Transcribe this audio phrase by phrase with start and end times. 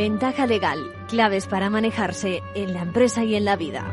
[0.00, 3.84] Ventaja legal, claves para manejarse en la empresa y en la vida.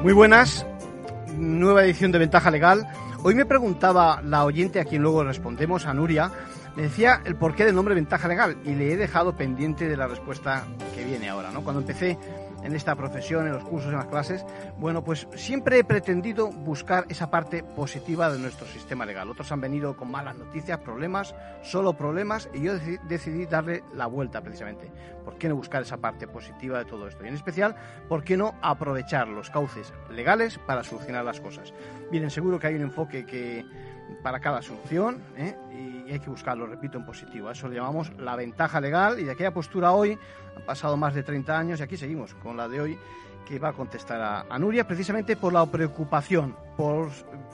[0.00, 0.64] Muy buenas,
[1.36, 2.86] nueva edición de Ventaja Legal.
[3.24, 6.30] Hoy me preguntaba la oyente a quien luego respondemos, a Nuria,
[6.76, 10.06] me decía el porqué del nombre Ventaja Legal y le he dejado pendiente de la
[10.06, 11.50] respuesta que viene ahora.
[11.50, 11.64] ¿no?
[11.64, 12.18] Cuando empecé
[12.66, 14.44] en esta profesión, en los cursos, en las clases,
[14.76, 19.30] bueno, pues siempre he pretendido buscar esa parte positiva de nuestro sistema legal.
[19.30, 22.72] Otros han venido con malas noticias, problemas, solo problemas, y yo
[23.08, 24.90] decidí darle la vuelta precisamente.
[25.24, 27.24] ¿Por qué no buscar esa parte positiva de todo esto?
[27.24, 27.76] Y en especial,
[28.08, 31.72] ¿por qué no aprovechar los cauces legales para solucionar las cosas?
[32.10, 33.64] Miren, seguro que hay un enfoque que
[34.22, 35.56] para cada solución ¿eh?
[35.72, 37.50] y hay que buscarlo, repito, en positivo.
[37.50, 40.18] eso le llamamos la ventaja legal y de aquella postura hoy
[40.56, 42.98] han pasado más de 30 años y aquí seguimos con la de hoy
[43.46, 47.08] que va a contestar a, Nuria precisamente por la preocupación, por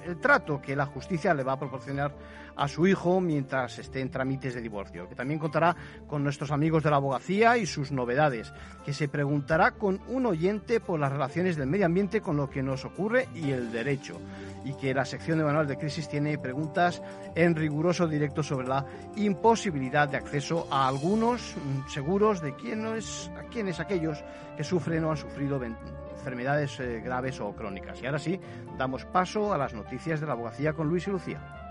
[0.04, 2.12] el trato que la justicia le va a proporcionar
[2.56, 6.82] a su hijo mientras esté en trámites de divorcio, que también contará con nuestros amigos
[6.82, 8.52] de la abogacía y sus novedades,
[8.84, 12.62] que se preguntará con un oyente por las relaciones del medio ambiente con lo que
[12.62, 14.20] nos ocurre y el derecho
[14.64, 17.02] y que la sección de manual de crisis tiene preguntas
[17.34, 18.84] en riguroso directo sobre la
[19.16, 21.54] imposibilidad de acceso a algunos
[21.88, 24.22] seguros de quiénes, a quienes aquellos
[24.56, 28.00] que sufren o han sufrido enfermedades eh, graves o crónicas.
[28.02, 28.38] Y ahora sí,
[28.78, 31.61] damos paso a las noticias de la abogacía con Luis y Lucía.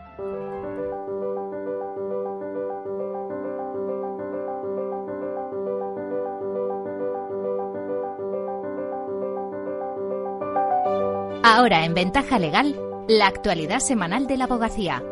[11.44, 15.04] Ahora en Ventaja Legal, la actualidad semanal de la abogacía.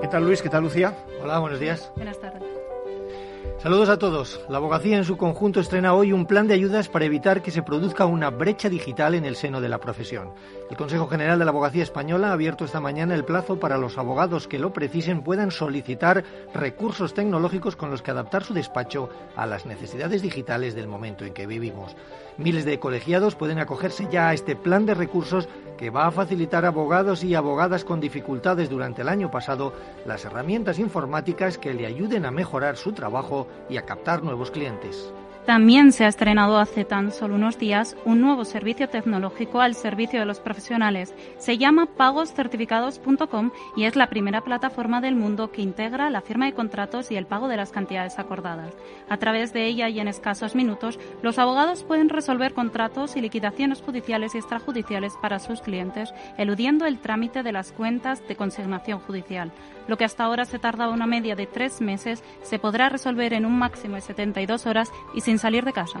[0.00, 0.42] ¿Qué tal Luis?
[0.42, 0.94] ¿Qué tal Lucía?
[1.22, 1.90] Hola, buenos días.
[1.96, 2.43] Buenas tardes.
[3.64, 4.42] Saludos a todos.
[4.50, 7.62] La abogacía en su conjunto estrena hoy un plan de ayudas para evitar que se
[7.62, 10.34] produzca una brecha digital en el seno de la profesión.
[10.70, 13.96] El Consejo General de la Abogacía Española ha abierto esta mañana el plazo para los
[13.96, 19.46] abogados que lo precisen puedan solicitar recursos tecnológicos con los que adaptar su despacho a
[19.46, 21.96] las necesidades digitales del momento en que vivimos.
[22.36, 26.64] Miles de colegiados pueden acogerse ya a este plan de recursos que va a facilitar
[26.64, 29.72] a abogados y abogadas con dificultades durante el año pasado
[30.04, 35.12] las herramientas informáticas que le ayuden a mejorar su trabajo y a captar nuevos clientes.
[35.46, 40.18] También se ha estrenado hace tan solo unos días un nuevo servicio tecnológico al servicio
[40.18, 41.14] de los profesionales.
[41.36, 46.54] Se llama pagoscertificados.com y es la primera plataforma del mundo que integra la firma de
[46.54, 48.72] contratos y el pago de las cantidades acordadas.
[49.10, 53.82] A través de ella y en escasos minutos, los abogados pueden resolver contratos y liquidaciones
[53.82, 59.52] judiciales y extrajudiciales para sus clientes, eludiendo el trámite de las cuentas de consignación judicial.
[59.86, 63.46] Lo que hasta ahora se tardaba una media de tres meses se podrá resolver en
[63.46, 66.00] un máximo de 72 horas y sin salir de casa.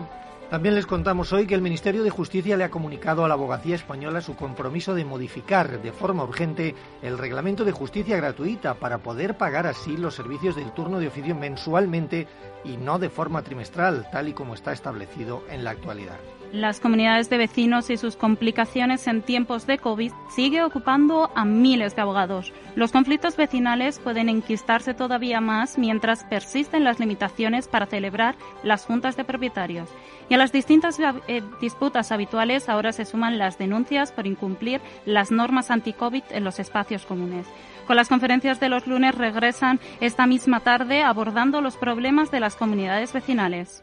[0.50, 3.74] También les contamos hoy que el Ministerio de Justicia le ha comunicado a la abogacía
[3.74, 9.36] española su compromiso de modificar de forma urgente el reglamento de justicia gratuita para poder
[9.36, 12.28] pagar así los servicios del turno de oficio mensualmente
[12.62, 16.18] y no de forma trimestral, tal y como está establecido en la actualidad
[16.54, 21.96] las comunidades de vecinos y sus complicaciones en tiempos de COVID sigue ocupando a miles
[21.96, 22.52] de abogados.
[22.76, 29.16] Los conflictos vecinales pueden enquistarse todavía más mientras persisten las limitaciones para celebrar las juntas
[29.16, 29.88] de propietarios.
[30.28, 35.32] Y a las distintas eh, disputas habituales ahora se suman las denuncias por incumplir las
[35.32, 37.48] normas anti-COVID en los espacios comunes.
[37.88, 42.54] Con las conferencias de los lunes regresan esta misma tarde abordando los problemas de las
[42.54, 43.82] comunidades vecinales.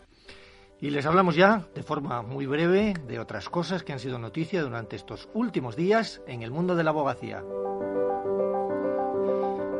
[0.82, 4.64] Y les hablamos ya, de forma muy breve, de otras cosas que han sido noticia
[4.64, 7.44] durante estos últimos días en el mundo de la abogacía.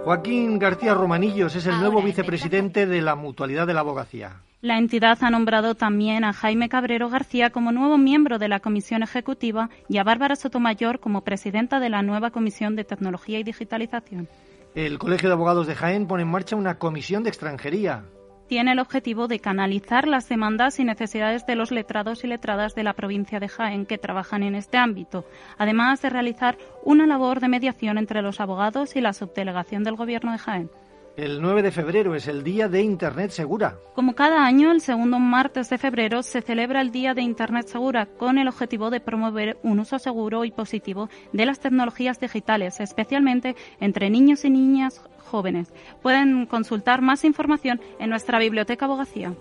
[0.04, 4.42] Joaquín García Romanillos es el nuevo vicepresidente de la Mutualidad de la Abogacía.
[4.62, 9.02] La entidad ha nombrado también a Jaime Cabrero García como nuevo miembro de la Comisión
[9.02, 14.28] Ejecutiva y a Bárbara Sotomayor como presidenta de la nueva Comisión de Tecnología y Digitalización.
[14.76, 18.04] El Colegio de Abogados de Jaén pone en marcha una comisión de extranjería
[18.52, 22.84] tiene el objetivo de canalizar las demandas y necesidades de los letrados y letradas de
[22.84, 25.24] la provincia de Jaén que trabajan en este ámbito,
[25.58, 30.34] además de realizar una labor de mediación entre los abogados y la subdelegación del Gobierno
[30.34, 30.70] de Jaén.
[31.22, 33.78] El 9 de febrero es el Día de Internet Segura.
[33.94, 38.08] Como cada año, el segundo martes de febrero se celebra el Día de Internet Segura
[38.08, 43.56] con el objetivo de promover un uso seguro y positivo de las tecnologías digitales, especialmente
[43.80, 45.72] entre niños y niñas jóvenes.
[46.02, 49.36] Pueden consultar más información en nuestra biblioteca abogacía.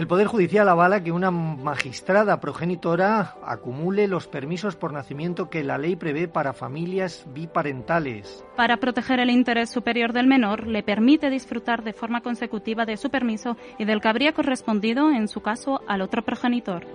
[0.00, 5.76] El Poder Judicial avala que una magistrada progenitora acumule los permisos por nacimiento que la
[5.76, 8.42] ley prevé para familias biparentales.
[8.56, 13.10] Para proteger el interés superior del menor, le permite disfrutar de forma consecutiva de su
[13.10, 16.86] permiso y del que habría correspondido, en su caso, al otro progenitor.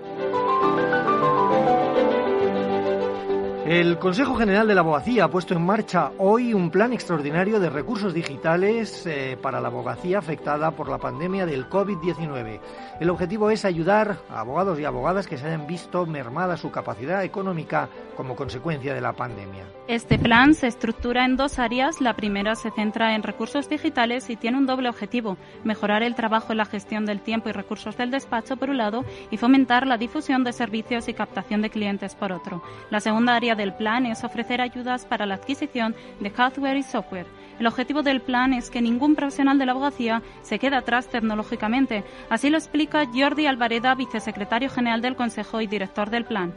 [3.65, 7.71] El Consejo General de la Abogacía ha puesto en marcha hoy un plan extraordinario de
[7.71, 12.59] recursos digitales eh, para la abogacía afectada por la pandemia del COVID-19.
[12.99, 17.23] El objetivo es ayudar a abogados y abogadas que se hayan visto mermada su capacidad
[17.23, 19.63] económica como consecuencia de la pandemia.
[19.87, 22.01] Este plan se estructura en dos áreas.
[22.01, 26.51] La primera se centra en recursos digitales y tiene un doble objetivo, mejorar el trabajo
[26.51, 29.97] en la gestión del tiempo y recursos del despacho por un lado y fomentar la
[29.97, 32.61] difusión de servicios y captación de clientes por otro.
[32.91, 37.27] La segunda área del plan es ofrecer ayudas para la adquisición de hardware y software.
[37.59, 42.03] El objetivo del plan es que ningún profesional de la abogacía se quede atrás tecnológicamente.
[42.29, 46.53] Así lo explica Jordi Alvareda, vicesecretario general del Consejo y director del plan.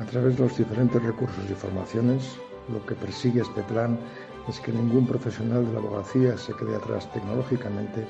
[0.00, 2.38] A través de los diferentes recursos y formaciones,
[2.72, 3.98] lo que persigue este plan
[4.48, 8.06] es que ningún profesional de la abogacía se quede atrás tecnológicamente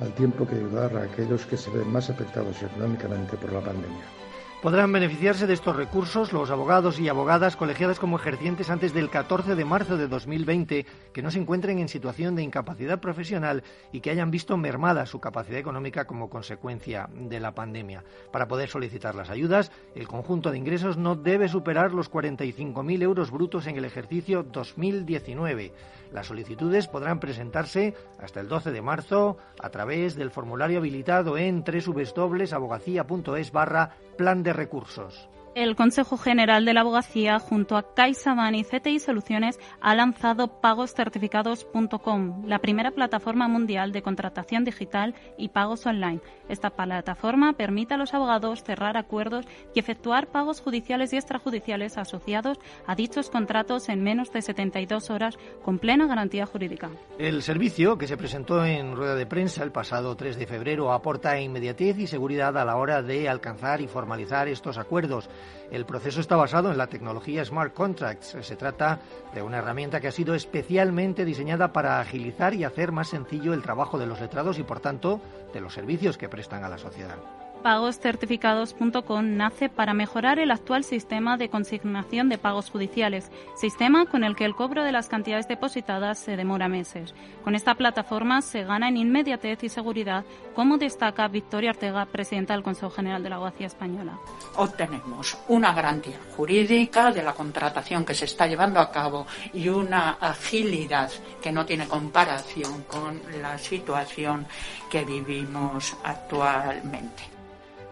[0.00, 4.19] al tiempo que ayudar a aquellos que se ven más afectados económicamente por la pandemia.
[4.62, 9.54] Podrán beneficiarse de estos recursos los abogados y abogadas colegiadas como ejercientes antes del 14
[9.54, 10.84] de marzo de 2020
[11.14, 15.18] que no se encuentren en situación de incapacidad profesional y que hayan visto mermada su
[15.18, 18.04] capacidad económica como consecuencia de la pandemia.
[18.32, 23.30] Para poder solicitar las ayudas, el conjunto de ingresos no debe superar los 45.000 euros
[23.30, 25.72] brutos en el ejercicio 2019.
[26.12, 31.62] Las solicitudes podrán presentarse hasta el 12 de marzo a través del formulario habilitado en
[31.64, 35.28] www.abogacía.es barra plan de recursos.
[35.56, 42.46] El Consejo General de la Abogacía, junto a CaixaBank y CTI Soluciones, ha lanzado pagoscertificados.com,
[42.46, 46.20] la primera plataforma mundial de contratación digital y pagos online.
[46.48, 49.44] Esta plataforma permite a los abogados cerrar acuerdos
[49.74, 55.36] y efectuar pagos judiciales y extrajudiciales asociados a dichos contratos en menos de 72 horas
[55.64, 56.90] con plena garantía jurídica.
[57.18, 61.40] El servicio, que se presentó en rueda de prensa el pasado 3 de febrero, aporta
[61.40, 65.28] inmediatez y seguridad a la hora de alcanzar y formalizar estos acuerdos.
[65.70, 68.36] El proceso está basado en la tecnología Smart Contracts.
[68.40, 68.98] Se trata
[69.34, 73.62] de una herramienta que ha sido especialmente diseñada para agilizar y hacer más sencillo el
[73.62, 75.20] trabajo de los letrados y, por tanto,
[75.52, 77.18] de los servicios que prestan a la sociedad
[77.62, 84.36] pagoscertificados.com nace para mejorar el actual sistema de consignación de pagos judiciales, sistema con el
[84.36, 87.14] que el cobro de las cantidades depositadas se demora meses.
[87.44, 90.24] Con esta plataforma se gana en inmediatez y seguridad,
[90.54, 94.18] como destaca Victoria Ortega, presidenta del Consejo General de la Abogacía Española.
[94.56, 100.12] Obtenemos una garantía jurídica de la contratación que se está llevando a cabo y una
[100.20, 101.10] agilidad
[101.40, 104.46] que no tiene comparación con la situación
[104.90, 107.39] que vivimos actualmente.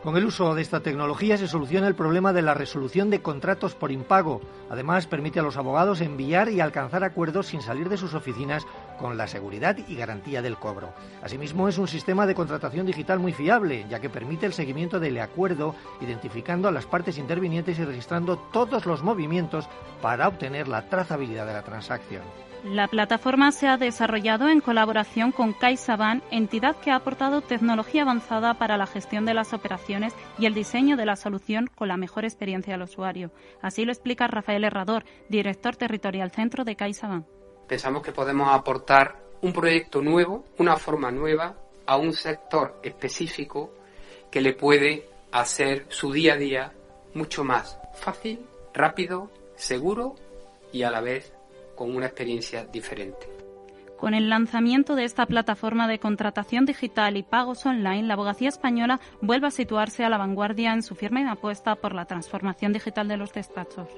[0.03, 3.75] Con el uso de esta tecnología se soluciona el problema de la resolución de contratos
[3.75, 4.41] por impago.
[4.71, 8.65] Además, permite a los abogados enviar y alcanzar acuerdos sin salir de sus oficinas
[9.01, 10.93] con la seguridad y garantía del cobro.
[11.21, 15.19] Asimismo, es un sistema de contratación digital muy fiable, ya que permite el seguimiento del
[15.19, 19.69] acuerdo, identificando a las partes intervinientes y registrando todos los movimientos
[20.01, 22.23] para obtener la trazabilidad de la transacción.
[22.65, 28.55] La plataforma se ha desarrollado en colaboración con CaixaBank, entidad que ha aportado tecnología avanzada
[28.55, 32.25] para la gestión de las operaciones y el diseño de la solución con la mejor
[32.25, 33.31] experiencia del usuario.
[33.63, 37.27] Así lo explica Rafael Herrador, director territorial centro de CaixaBank.
[37.69, 41.55] Pensamos que podemos aportar un proyecto nuevo, una forma nueva
[41.87, 43.73] a un sector específico
[44.33, 46.73] que le puede hacer su día a día
[47.15, 48.41] mucho más fácil,
[48.75, 50.17] rápido, seguro
[50.73, 51.38] y a la vez
[51.79, 53.29] con una experiencia diferente.
[53.97, 59.01] Con el lanzamiento de esta plataforma de contratación digital y pagos online, la abogacía española
[59.21, 63.17] vuelve a situarse a la vanguardia en su firme apuesta por la transformación digital de
[63.17, 63.89] los despachos.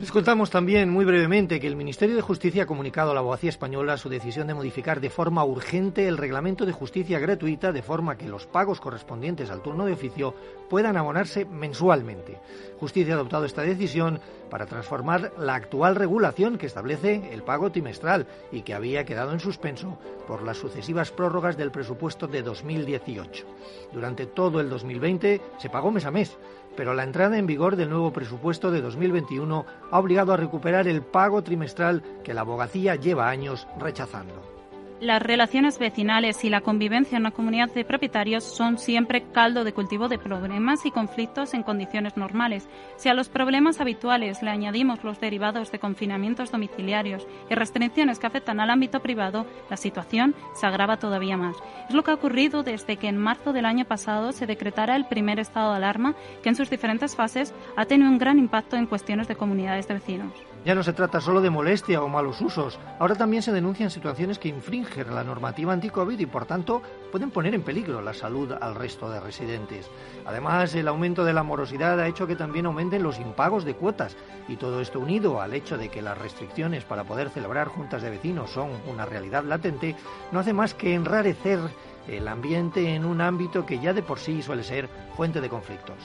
[0.00, 3.50] Les contamos también muy brevemente que el Ministerio de Justicia ha comunicado a la abogacía
[3.50, 8.16] española su decisión de modificar de forma urgente el reglamento de justicia gratuita de forma
[8.16, 10.34] que los pagos correspondientes al turno de oficio
[10.70, 12.38] puedan abonarse mensualmente.
[12.78, 18.26] Justicia ha adoptado esta decisión para transformar la actual regulación que establece el pago trimestral
[18.50, 23.44] y que había quedado en suspenso por las sucesivas prórrogas del presupuesto de 2018.
[23.92, 26.38] Durante todo el 2020 se pagó mes a mes
[26.80, 31.02] pero la entrada en vigor del nuevo presupuesto de 2021 ha obligado a recuperar el
[31.02, 34.59] pago trimestral que la abogacía lleva años rechazando.
[35.00, 39.72] Las relaciones vecinales y la convivencia en una comunidad de propietarios son siempre caldo de
[39.72, 42.68] cultivo de problemas y conflictos en condiciones normales.
[42.96, 48.26] Si a los problemas habituales le añadimos los derivados de confinamientos domiciliarios y restricciones que
[48.26, 51.56] afectan al ámbito privado, la situación se agrava todavía más.
[51.88, 55.06] Es lo que ha ocurrido desde que en marzo del año pasado se decretara el
[55.06, 58.84] primer estado de alarma, que en sus diferentes fases ha tenido un gran impacto en
[58.84, 60.49] cuestiones de comunidades de vecinos.
[60.62, 64.38] Ya no se trata solo de molestia o malos usos, ahora también se denuncian situaciones
[64.38, 68.74] que infringen la normativa anti-COVID y por tanto pueden poner en peligro la salud al
[68.74, 69.90] resto de residentes.
[70.26, 74.18] Además, el aumento de la morosidad ha hecho que también aumenten los impagos de cuotas
[74.48, 78.10] y todo esto unido al hecho de que las restricciones para poder celebrar juntas de
[78.10, 79.96] vecinos son una realidad latente,
[80.30, 81.58] no hace más que enrarecer
[82.06, 85.96] el ambiente en un ámbito que ya de por sí suele ser fuente de conflictos.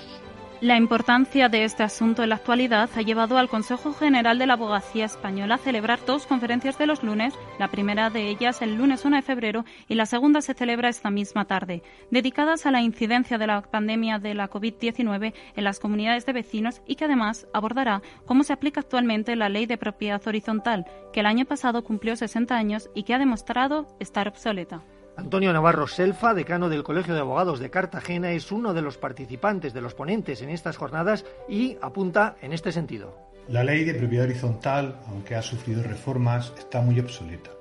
[0.61, 4.53] La importancia de este asunto en la actualidad ha llevado al Consejo General de la
[4.53, 9.03] Abogacía Española a celebrar dos conferencias de los lunes, la primera de ellas el lunes
[9.03, 13.37] 1 de febrero y la segunda se celebra esta misma tarde, dedicadas a la incidencia
[13.37, 18.01] de la pandemia de la COVID-19 en las comunidades de vecinos y que además abordará
[18.25, 22.55] cómo se aplica actualmente la Ley de Propiedad Horizontal, que el año pasado cumplió 60
[22.55, 24.81] años y que ha demostrado estar obsoleta.
[25.17, 29.73] Antonio Navarro Selfa, decano del Colegio de Abogados de Cartagena, es uno de los participantes,
[29.73, 33.17] de los ponentes en estas jornadas y apunta en este sentido.
[33.47, 37.51] La ley de propiedad horizontal, aunque ha sufrido reformas, está muy obsoleta.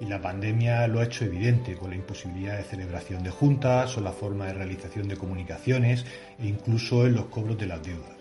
[0.00, 4.00] Y la pandemia lo ha hecho evidente con la imposibilidad de celebración de juntas o
[4.00, 6.04] la forma de realización de comunicaciones
[6.40, 8.16] e incluso en los cobros de las deudas.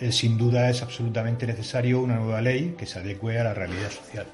[0.00, 3.90] Eh, sin duda es absolutamente necesario una nueva ley que se adecue a la realidad
[3.90, 4.26] social.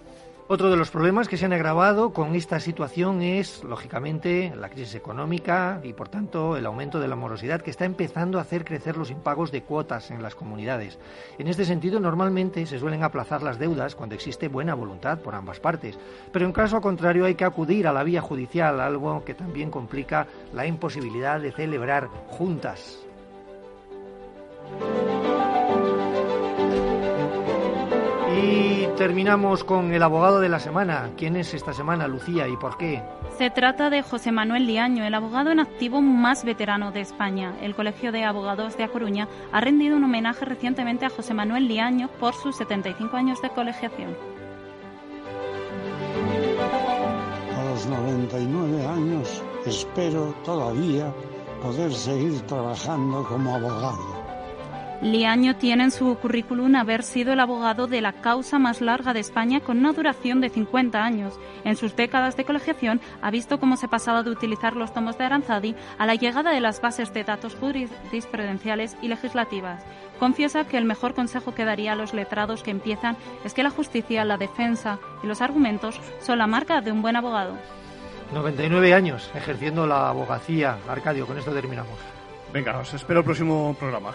[0.49, 4.95] Otro de los problemas que se han agravado con esta situación es, lógicamente, la crisis
[4.95, 8.97] económica y, por tanto, el aumento de la morosidad que está empezando a hacer crecer
[8.97, 11.01] los impagos de cuotas en las comunidades.
[11.39, 15.59] En este sentido, normalmente se suelen aplazar las deudas cuando existe buena voluntad por ambas
[15.59, 15.99] partes,
[16.31, 20.29] pero en caso contrario hay que acudir a la vía judicial, algo que también complica
[20.55, 23.05] la imposibilidad de celebrar juntas.
[28.37, 31.11] Y terminamos con el abogado de la semana.
[31.17, 33.03] ¿Quién es esta semana, Lucía, y por qué?
[33.39, 37.55] Se trata de José Manuel Liaño, el abogado en activo más veterano de España.
[37.63, 41.69] El Colegio de Abogados de A Coruña ha rendido un homenaje recientemente a José Manuel
[41.69, 44.17] Liaño por sus 75 años de colegiación.
[47.57, 51.13] A los 99 años espero todavía
[51.63, 54.16] poder seguir trabajando como abogado
[55.03, 59.21] Liaño tiene en su currículum haber sido el abogado de la causa más larga de
[59.21, 61.39] España con una duración de 50 años.
[61.65, 65.25] En sus décadas de colegiación ha visto cómo se pasaba de utilizar los tomos de
[65.25, 69.85] Aranzadi a la llegada de las bases de datos jurisprudenciales y legislativas.
[70.19, 73.71] Confiesa que el mejor consejo que daría a los letrados que empiezan es que la
[73.71, 77.59] justicia, la defensa y los argumentos son la marca de un buen abogado.
[78.33, 80.79] 99 años ejerciendo la abogacía.
[80.89, 81.99] Arcadio, con esto terminamos.
[82.53, 84.15] Venga, os espero el próximo programa.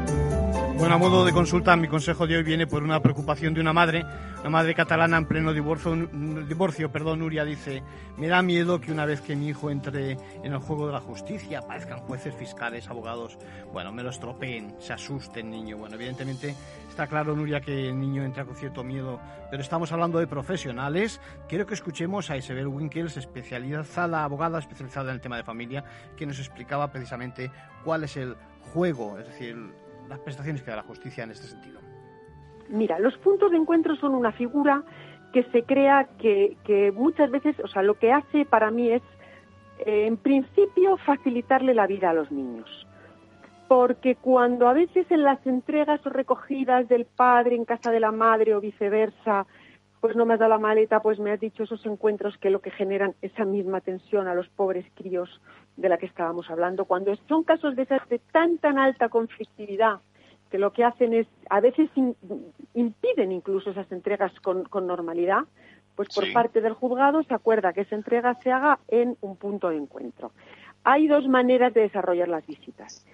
[0.81, 3.71] Bueno, a modo de consulta, mi consejo de hoy viene por una preocupación de una
[3.71, 4.03] madre,
[4.39, 7.83] una madre catalana en pleno divorcio, divorcio, perdón, Nuria dice,
[8.17, 10.99] me da miedo que una vez que mi hijo entre en el juego de la
[10.99, 13.37] justicia, aparezcan jueces, fiscales, abogados,
[13.71, 15.77] bueno, me lo estropeen, se asuste el niño.
[15.77, 16.55] Bueno, evidentemente
[16.89, 19.19] está claro, Nuria, que el niño entra con cierto miedo,
[19.51, 21.21] pero estamos hablando de profesionales.
[21.47, 25.85] Quiero que escuchemos a Isabel Winkels, especializada, abogada especializada en el tema de familia,
[26.17, 27.51] que nos explicaba precisamente
[27.83, 28.35] cuál es el
[28.73, 29.55] juego, es decir,
[30.09, 31.79] las prestaciones que da la justicia en este sentido?
[32.69, 34.83] Mira, los puntos de encuentro son una figura
[35.33, 39.01] que se crea que, muchas veces, o sea, lo que hace para mí es,
[39.79, 42.87] eh, en principio, facilitarle la vida a los niños.
[43.67, 48.11] Porque cuando a veces en las entregas o recogidas del padre en casa de la
[48.11, 49.45] madre o viceversa,
[50.01, 52.59] pues no me has dado la maleta, pues me has dicho esos encuentros que lo
[52.59, 55.29] que generan esa misma tensión a los pobres críos
[55.77, 59.99] de la que estábamos hablando, cuando son casos de esas de tan tan alta conflictividad
[60.49, 61.89] que lo que hacen es, a veces
[62.73, 65.43] impiden incluso esas entregas con, normalidad,
[65.95, 69.69] pues por parte del juzgado se acuerda que esa entrega se haga en un punto
[69.69, 70.31] de encuentro.
[70.83, 73.05] Hay dos maneras de desarrollar las visitas.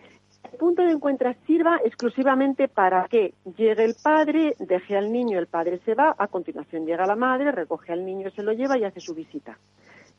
[0.52, 5.48] El punto de encuentro sirva exclusivamente para que llegue el padre, deje al niño, el
[5.48, 8.84] padre se va, a continuación llega la madre, recoge al niño, se lo lleva y
[8.84, 9.58] hace su visita.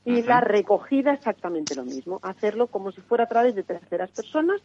[0.09, 4.63] Y la recogida exactamente lo mismo, hacerlo como si fuera a través de terceras personas,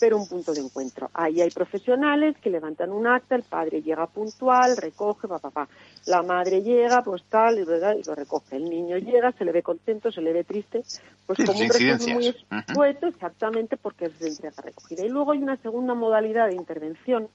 [0.00, 1.10] pero un punto de encuentro.
[1.12, 5.68] Ahí hay profesionales que levantan un acta, el padre llega puntual, recoge, papá, papá.
[6.06, 8.56] La madre llega, pues tal, y, lo recoge.
[8.56, 10.82] El niño llega, se le ve contento, se le ve triste,
[11.26, 15.04] pues como un recurso muy expuesto, exactamente porque es de entrega recogida.
[15.04, 17.28] Y luego hay una segunda modalidad de intervención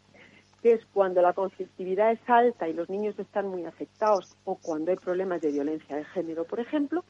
[0.64, 4.92] que es cuando la conflictividad es alta y los niños están muy afectados o cuando
[4.92, 7.04] hay problemas de violencia de género, por ejemplo,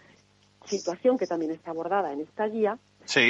[0.66, 2.78] situación que también está abordada en esta guía,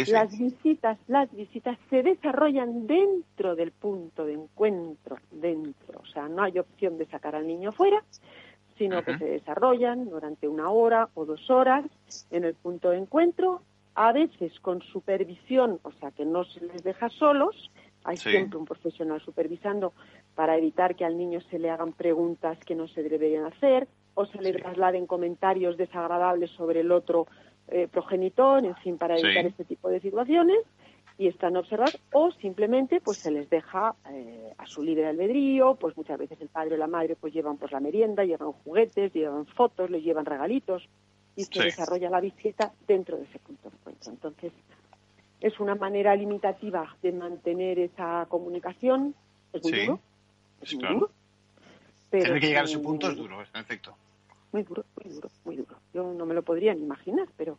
[0.07, 6.43] las visitas, las visitas se desarrollan dentro del punto de encuentro, dentro, o sea, no
[6.43, 8.03] hay opción de sacar al niño fuera,
[8.77, 11.85] sino que se desarrollan durante una hora o dos horas
[12.31, 13.61] en el punto de encuentro,
[13.95, 17.71] a veces con supervisión, o sea, que no se les deja solos,
[18.03, 19.93] hay siempre un profesional supervisando
[20.35, 24.25] para evitar que al niño se le hagan preguntas que no se deberían hacer o
[24.25, 27.27] se le trasladen comentarios desagradables sobre el otro
[27.67, 30.59] eh, progenitor, en fin, para evitar este tipo de situaciones
[31.17, 35.95] y están observados o simplemente pues se les deja eh, a su libre albedrío, pues
[35.95, 39.45] muchas veces el padre o la madre pues llevan pues la merienda, llevan juguetes, llevan
[39.45, 40.89] fotos, les llevan regalitos
[41.35, 44.11] y se desarrolla la visita dentro de ese punto de encuentro.
[44.11, 44.51] Entonces,
[45.39, 49.15] es una manera limitativa de mantener esa comunicación.
[49.53, 49.99] Es muy duro.
[50.61, 51.11] Es duro.
[52.09, 53.95] Pero Tener que llegar a ese punto es duro, en efecto.
[54.51, 55.75] Muy duro, muy duro, muy duro.
[55.93, 57.57] Yo no me lo podría ni imaginar, pero,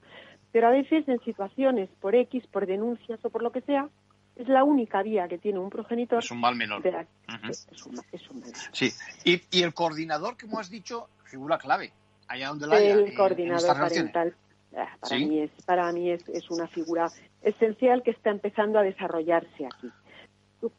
[0.52, 3.88] pero a veces en situaciones por X, por denuncias o por lo que sea,
[4.36, 6.18] es la única vía que tiene un progenitor.
[6.18, 6.82] Es un mal menor.
[6.86, 8.54] es, un, menor.
[8.72, 8.90] Sí.
[9.24, 11.92] Y, y, el coordinador, como has dicho, figura clave.
[12.28, 14.34] Allá donde la El coordinador parental.
[14.74, 17.10] Ah, para mí, es, para mí es, es una figura
[17.42, 19.90] esencial que está empezando a desarrollarse aquí.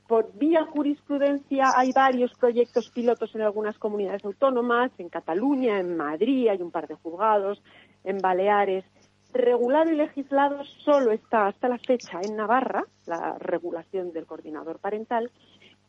[0.08, 6.48] Por vía jurisprudencia hay varios proyectos pilotos en algunas comunidades autónomas, en Cataluña, en Madrid,
[6.48, 7.62] hay un par de juzgados,
[8.06, 8.86] en Baleares.
[9.34, 15.32] Regulado y legislado solo está hasta la fecha en Navarra, la regulación del coordinador parental,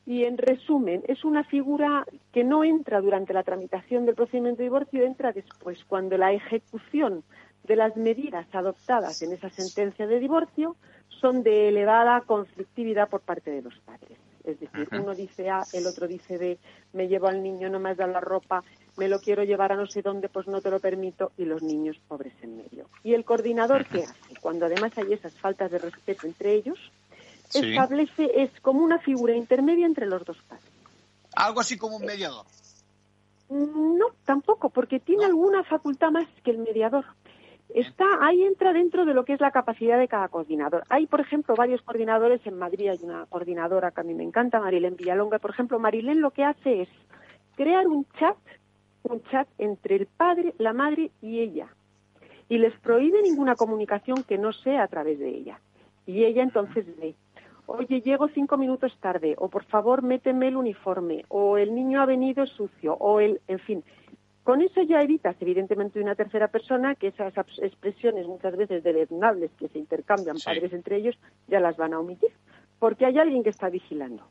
[0.07, 4.65] y en resumen, es una figura que no entra durante la tramitación del procedimiento de
[4.65, 7.23] divorcio, entra después, cuando la ejecución
[7.63, 10.77] de las medidas adoptadas en esa sentencia de divorcio
[11.25, 14.19] son de elevada conflictividad por parte de los padres.
[14.45, 16.59] Es decir, uno dice A, el otro dice B,
[16.93, 18.63] me llevo al niño, no me has dado la ropa,
[18.99, 21.63] me lo quiero llevar a no sé dónde, pues no te lo permito, y los
[21.63, 22.91] niños pobres en medio.
[23.03, 24.35] ¿Y el coordinador qué hace?
[24.43, 26.79] Cuando además hay esas faltas de respeto entre ellos,
[27.55, 30.69] establece, es como una figura intermedia entre los dos padres.
[31.37, 32.45] Algo así como un mediador.
[33.49, 37.07] No, tampoco, porque tiene alguna facultad más que el mediador
[37.75, 40.85] está ahí entra dentro de lo que es la capacidad de cada coordinador.
[40.89, 44.61] Hay, por ejemplo, varios coordinadores en Madrid, hay una coordinadora que a mí me encanta,
[44.61, 46.89] Marilén Villalonga, por ejemplo, Marilén lo que hace es
[47.57, 48.37] crear un chat,
[49.03, 51.69] un chat entre el padre, la madre y ella.
[52.49, 55.61] Y les prohíbe ninguna comunicación que no sea a través de ella.
[56.07, 57.15] Y ella entonces ve,
[57.67, 62.07] oye, llego cinco minutos tarde, o por favor, méteme el uniforme, o el niño ha
[62.07, 63.85] venido sucio, o el, en fin,
[64.45, 69.51] con eso ya evitas, evidentemente, de una tercera persona que esas expresiones muchas veces deleznables
[69.59, 72.31] que se intercambian padres entre ellos ya las van a omitir,
[72.79, 74.23] porque hay alguien que está vigilando.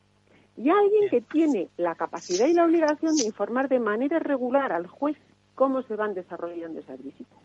[0.56, 4.86] Y alguien que tiene la capacidad y la obligación de informar de manera regular al
[4.86, 5.17] juez
[5.56, 7.39] cómo se van desarrollando esas visitas.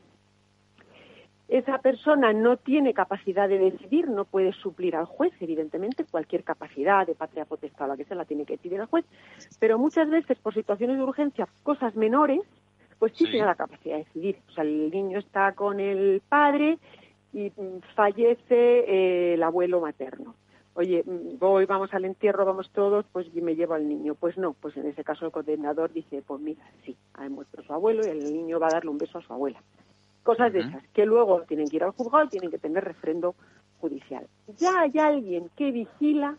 [1.49, 7.07] Esa persona no tiene capacidad de decidir, no puede suplir al juez, evidentemente, cualquier capacidad
[7.07, 9.07] de patria potestad, la que sea, la tiene que decidir al juez,
[9.59, 12.43] pero muchas veces por situaciones de urgencia, cosas menores,
[12.99, 14.39] pues sí, tiene la capacidad de decidir.
[14.49, 16.79] O sea, el niño está con el padre
[17.33, 20.35] y mm, fallece eh, el abuelo materno.
[20.75, 24.15] Oye, mm, voy, vamos al entierro, vamos todos, pues me llevo al niño.
[24.15, 27.73] Pues no, pues en ese caso el condenador dice, pues mira, sí, ha muerto su
[27.73, 29.63] abuelo y el niño va a darle un beso a su abuela.
[30.29, 33.35] Cosas de esas, que luego tienen que ir al juzgado y tienen que tener refrendo
[33.81, 34.27] judicial.
[34.59, 36.37] Ya hay alguien que vigila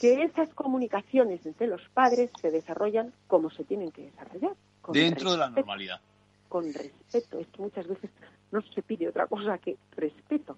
[0.00, 4.52] que esas comunicaciones entre los padres se desarrollan como se tienen que desarrollar.
[4.92, 6.00] Dentro de la normalidad.
[6.48, 7.40] Con respeto.
[7.40, 8.12] Es que muchas veces
[8.52, 10.56] no se pide otra cosa que respeto.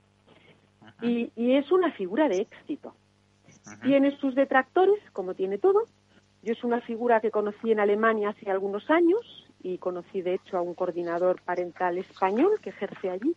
[1.00, 2.94] Y, es una figura de éxito.
[3.82, 5.84] Tiene sus detractores, como tiene todo.
[6.42, 10.56] Yo es una figura que conocí en Alemania hace algunos años y conocí de hecho
[10.56, 13.34] a un coordinador parental español que ejerce allí.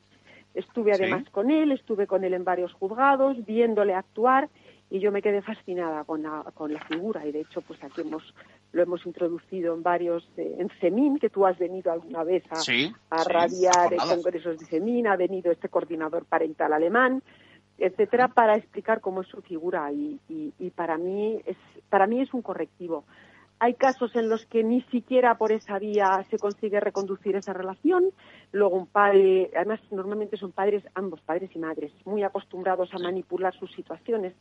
[0.54, 4.50] Estuve además con él, estuve con él en varios juzgados, viéndole actuar
[4.90, 7.26] y yo me quedé fascinada con la, con la figura.
[7.26, 8.34] Y de hecho pues aquí hemos
[8.74, 12.62] lo hemos introducido en varios eh, en CEMIN que tú has venido alguna vez a,
[13.10, 17.22] a radiar en congresos de CEMIN ha venido este coordinador parental alemán
[17.82, 19.92] etcétera para explicar cómo es su figura.
[19.92, 21.58] Y, y, y para mí es
[21.90, 23.04] para mí es un correctivo
[23.62, 28.06] hay casos en los que ni siquiera por esa vía se consigue reconducir esa relación.
[28.52, 33.54] Luego un padre, además normalmente son padres, ambos padres y madres, muy acostumbrados a manipular
[33.54, 34.34] sus situaciones.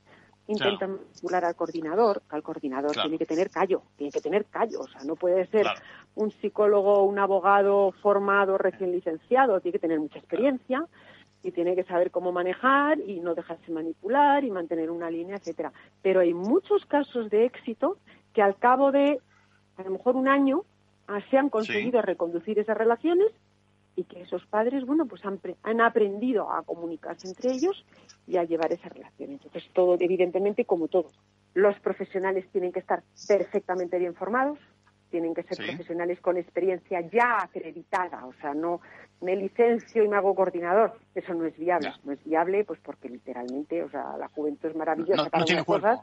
[0.47, 4.89] Intentan manipular al coordinador, al coordinador tiene que tener callo, tiene que tener callo, o
[4.89, 5.67] sea, no puede ser
[6.15, 10.83] un psicólogo, un abogado formado, recién licenciado, tiene que tener mucha experiencia
[11.43, 15.73] y tiene que saber cómo manejar y no dejarse manipular y mantener una línea, etcétera.
[16.01, 17.99] Pero hay muchos casos de éxito
[18.35, 19.21] que al cabo de
[19.77, 20.63] a lo mejor un año
[21.09, 23.29] ah, se han conseguido reconducir esas relaciones
[23.97, 27.85] y que esos padres, bueno, pues han, han, aprendido a comunicarse entre ellos
[28.27, 29.41] y a llevar esas relaciones.
[29.43, 31.09] Entonces, todo, evidentemente, como todo,
[31.55, 34.59] los profesionales tienen que estar perfectamente bien formados,
[35.11, 38.81] tienen que ser profesionales con experiencia ya acreditada, o sea, no
[39.21, 43.09] me licencio y me hago coordinador, eso no es viable, no, es viable pues porque
[43.09, 46.01] literalmente, o sea, la juventud es maravillosa para no cosas.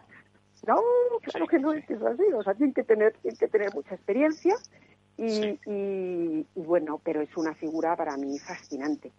[0.65, 0.81] No,
[1.21, 4.55] claro que no es así, o sea, tienen que tener, tienen que tener mucha experiencia
[5.17, 9.11] y, y, bueno, pero es una figura para mí fascinante.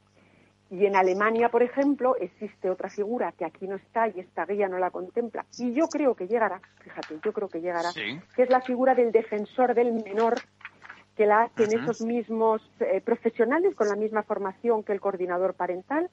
[0.70, 4.68] Y en Alemania, por ejemplo, existe otra figura que aquí no está y esta guía
[4.68, 5.46] no la contempla.
[5.56, 9.10] Y yo creo que llegará, fíjate, yo creo que llegará, que es la figura del
[9.10, 10.34] defensor del menor,
[11.16, 16.10] que la hacen esos mismos eh, profesionales con la misma formación que el coordinador parental.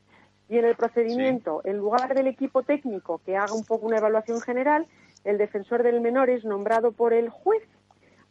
[0.47, 4.41] Y en el procedimiento, en lugar del equipo técnico que haga un poco una evaluación
[4.41, 4.87] general,
[5.25, 7.63] el defensor del menor es nombrado por el juez,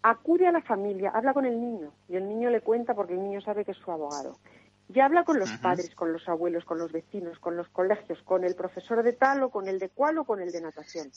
[0.03, 3.23] acude a la familia, habla con el niño y el niño le cuenta porque el
[3.23, 4.39] niño sabe que es su abogado
[4.89, 8.45] ya habla con los padres, con los abuelos, con los vecinos, con los colegios, con
[8.45, 11.11] el profesor de tal o con el de cual o con el de natación.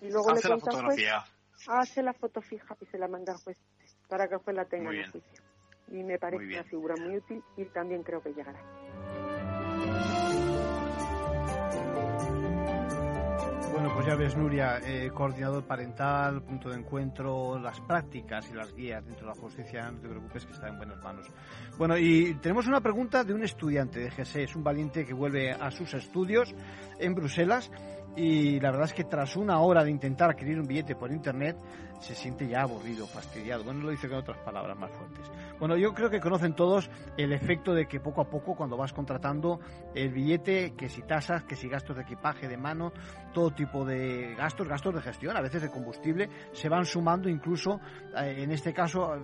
[0.00, 1.04] Y luego le cuenta al juez,
[1.68, 3.58] hace la foto fija y se la manda al juez
[4.08, 5.42] para que el juez la tenga en juicio.
[5.88, 8.60] Y me parece una figura muy útil y también creo que llegará.
[13.78, 18.74] Bueno, pues ya ves, Nuria, eh, coordinador parental, punto de encuentro, las prácticas y las
[18.74, 21.28] guías dentro de la justicia, no te preocupes que está en buenas manos.
[21.78, 25.52] Bueno, y tenemos una pregunta de un estudiante de GSE, es un valiente que vuelve
[25.52, 26.52] a sus estudios
[26.98, 27.70] en Bruselas
[28.16, 31.56] y la verdad es que tras una hora de intentar adquirir un billete por internet
[32.00, 33.64] se siente ya aburrido, fastidiado.
[33.64, 35.30] Bueno, lo dice con otras palabras más fuertes.
[35.58, 38.92] Bueno, yo creo que conocen todos el efecto de que poco a poco cuando vas
[38.92, 39.60] contratando
[39.94, 42.92] el billete, que si tasas, que si gastos de equipaje, de mano,
[43.32, 47.80] todo tipo de gastos, gastos de gestión, a veces de combustible, se van sumando incluso,
[48.16, 49.16] eh, en este caso,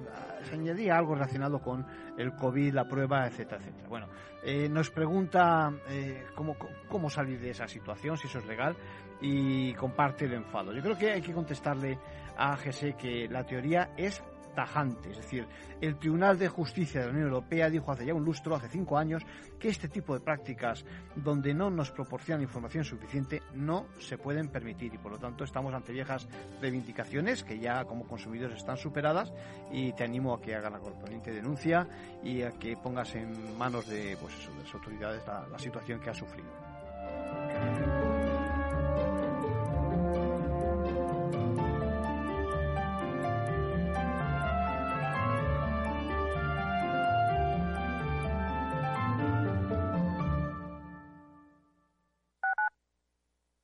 [0.43, 1.87] se añadía algo relacionado con
[2.19, 3.89] el COVID, la prueba, etcétera, etcétera.
[3.89, 4.09] Bueno,
[4.45, 6.57] eh, nos pregunta eh, cómo,
[6.89, 8.77] cómo salir de esa situación, si eso es legal,
[9.21, 10.73] y comparte el enfado.
[10.73, 11.99] Yo creo que hay que contestarle
[12.37, 14.23] a AGS que la teoría es
[14.55, 15.11] tajante.
[15.11, 15.47] Es decir,
[15.81, 18.97] el Tribunal de Justicia de la Unión Europea dijo hace ya un lustro, hace cinco
[18.97, 19.23] años,
[19.59, 20.85] que este tipo de prácticas
[21.17, 25.75] donde no nos proporcionan información suficiente no se pueden permitir y por lo tanto estamos
[25.75, 26.29] ante viejas
[26.61, 29.33] reivindicaciones que ya como consumidores están superadas
[29.73, 31.87] y te animo a que hagas la correspondiente denuncia
[32.23, 36.17] y a que pongas en manos de, pues de las autoridades la situación que has
[36.17, 36.74] sufrido.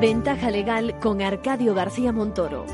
[0.00, 2.66] Ventaja legal con Arcadio García Montoro.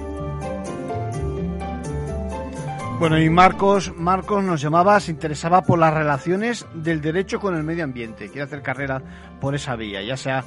[2.98, 7.62] Bueno, y Marcos, Marcos nos llamaba, se interesaba por las relaciones del derecho con el
[7.62, 8.26] medio ambiente.
[8.26, 9.00] Quiere hacer carrera
[9.40, 10.44] por esa vía, ya sea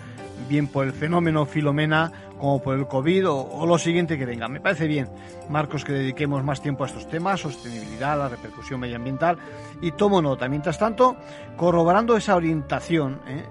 [0.50, 4.50] bien por el fenómeno Filomena como por el COVID o, lo siguiente que venga.
[4.50, 5.08] Me parece bien,
[5.50, 9.38] Marcos, que dediquemos más tiempo a estos temas, sostenibilidad, la repercusión medioambiental
[9.82, 10.50] y tomo nota.
[10.50, 11.16] Mientras tanto,
[11.56, 13.46] corroborando esa orientación ¿eh?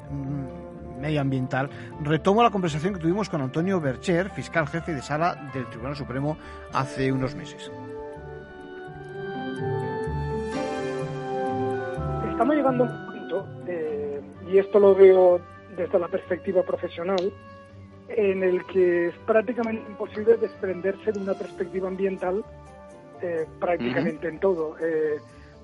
[1.05, 1.69] Medioambiental,
[2.03, 6.37] retomo la conversación que tuvimos con Antonio Bercher, fiscal jefe de sala del Tribunal Supremo,
[6.73, 7.71] hace unos meses.
[12.31, 15.41] estamos llegando a un punto, eh, y esto lo veo
[15.77, 17.33] desde la perspectiva profesional,
[18.09, 22.45] en el que es prácticamente imposible desprenderse de una perspectiva ambiental
[23.23, 24.77] eh, prácticamente en todo.
[24.81, 25.21] Eh,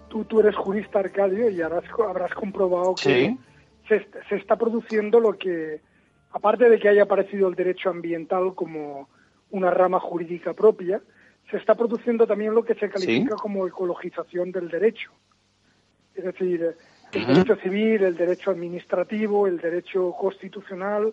[0.09, 3.37] tú, tú eres jurista, Arcadio, y habrás, habrás comprobado que
[3.91, 5.83] se, se, está produciendo lo que,
[6.31, 9.11] aparte de que haya aparecido el derecho ambiental como
[9.51, 11.03] una rama jurídica propia,
[11.51, 15.11] se está produciendo también lo que se califica como ecologización del derecho.
[16.15, 16.75] Es decir,
[17.13, 21.13] el derecho civil, el derecho administrativo, el derecho constitucional,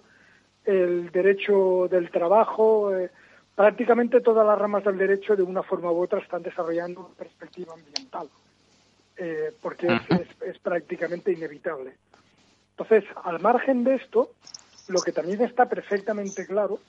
[0.65, 3.09] el derecho del trabajo, eh,
[3.55, 7.73] prácticamente todas las ramas del derecho de una forma u otra están desarrollando una perspectiva
[7.73, 8.29] ambiental,
[9.17, 9.87] eh, porque
[10.45, 11.93] es, prácticamente inevitable.
[12.77, 14.31] Entonces, al margen de esto,
[14.87, 16.79] lo que también está perfectamente claro,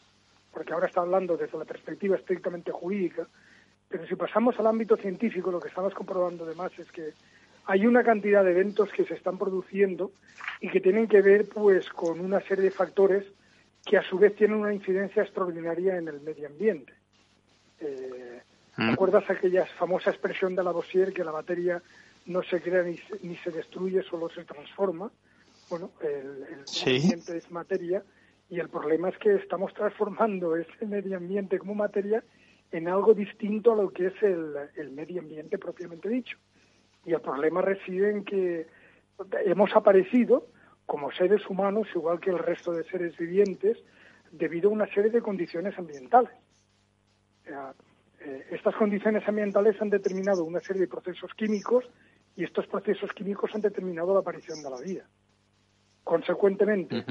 [0.53, 3.27] porque ahora está hablando desde la perspectiva estrictamente jurídica,
[3.89, 7.15] pero si pasamos al ámbito científico, lo que estamos comprobando además es que
[7.65, 10.13] hay una cantidad de eventos que se están produciendo
[10.61, 13.25] y que tienen que ver pues con una serie de factores
[13.85, 16.93] que a su vez tienen una incidencia extraordinaria en el medio ambiente.
[17.81, 18.43] Eh,
[18.77, 18.91] mm.
[18.91, 21.83] ¿Recuerdas aquella famosa expresión de Lavoisier que la materia
[22.27, 25.11] no se crea ni, se destruye, solo se transforma?
[25.71, 28.03] Bueno, el, medio ambiente es materia
[28.49, 32.25] y el problema es que estamos transformando ese medio ambiente como materia
[32.71, 36.39] en algo distinto a lo que es el medio ambiente propiamente dicho.
[37.05, 38.67] Y el problema reside en que
[39.45, 40.47] hemos aparecido
[40.87, 43.77] como seres humanos, igual que el resto de seres vivientes,
[44.31, 46.33] debido a una serie de condiciones ambientales.
[47.47, 51.85] Eh, estas condiciones ambientales han determinado una serie de procesos químicos
[52.37, 55.05] y estos procesos químicos han determinado la aparición de la vida.
[56.09, 57.05] Consecuentemente,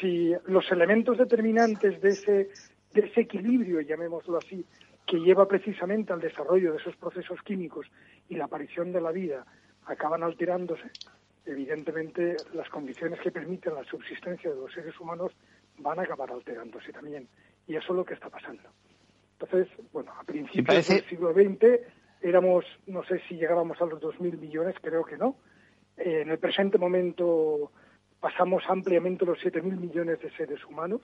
[0.00, 2.50] si los elementos determinantes de ese,
[2.92, 4.64] de ese equilibrio, llamémoslo así,
[5.04, 7.90] que lleva precisamente al desarrollo de esos procesos químicos
[8.28, 9.44] y la aparición de la vida
[9.86, 10.84] acaban alterándose,
[11.44, 15.32] evidentemente las condiciones que permiten la subsistencia de los seres humanos
[15.78, 17.26] van a acabar alterándose también.
[17.66, 18.62] Y eso es lo que está pasando.
[19.32, 21.80] Entonces, bueno, a principios del siglo XX
[22.22, 25.38] éramos, no sé si llegábamos a los 2.000 millones, creo que no.
[25.96, 27.72] Eh, en el presente momento
[28.24, 31.02] pasamos ampliamente los 7.000 millones de seres humanos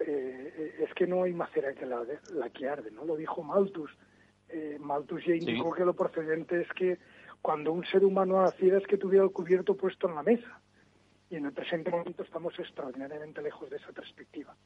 [0.00, 3.04] eh, es que no hay más cera que la, la que arde, ¿no?
[3.04, 3.90] Lo dijo Malthus.
[4.48, 6.96] Eh, Malthus ya indicó que lo procedente es que
[7.42, 10.58] cuando un ser humano naciera es que tuviera el cubierto puesto en la mesa.
[11.28, 14.56] Y en el presente momento estamos extraordinariamente lejos de esa perspectiva.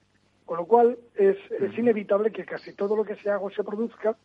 [0.45, 3.65] Con lo cual es, es inevitable que casi todo lo que se haga o se
[3.65, 4.17] produzca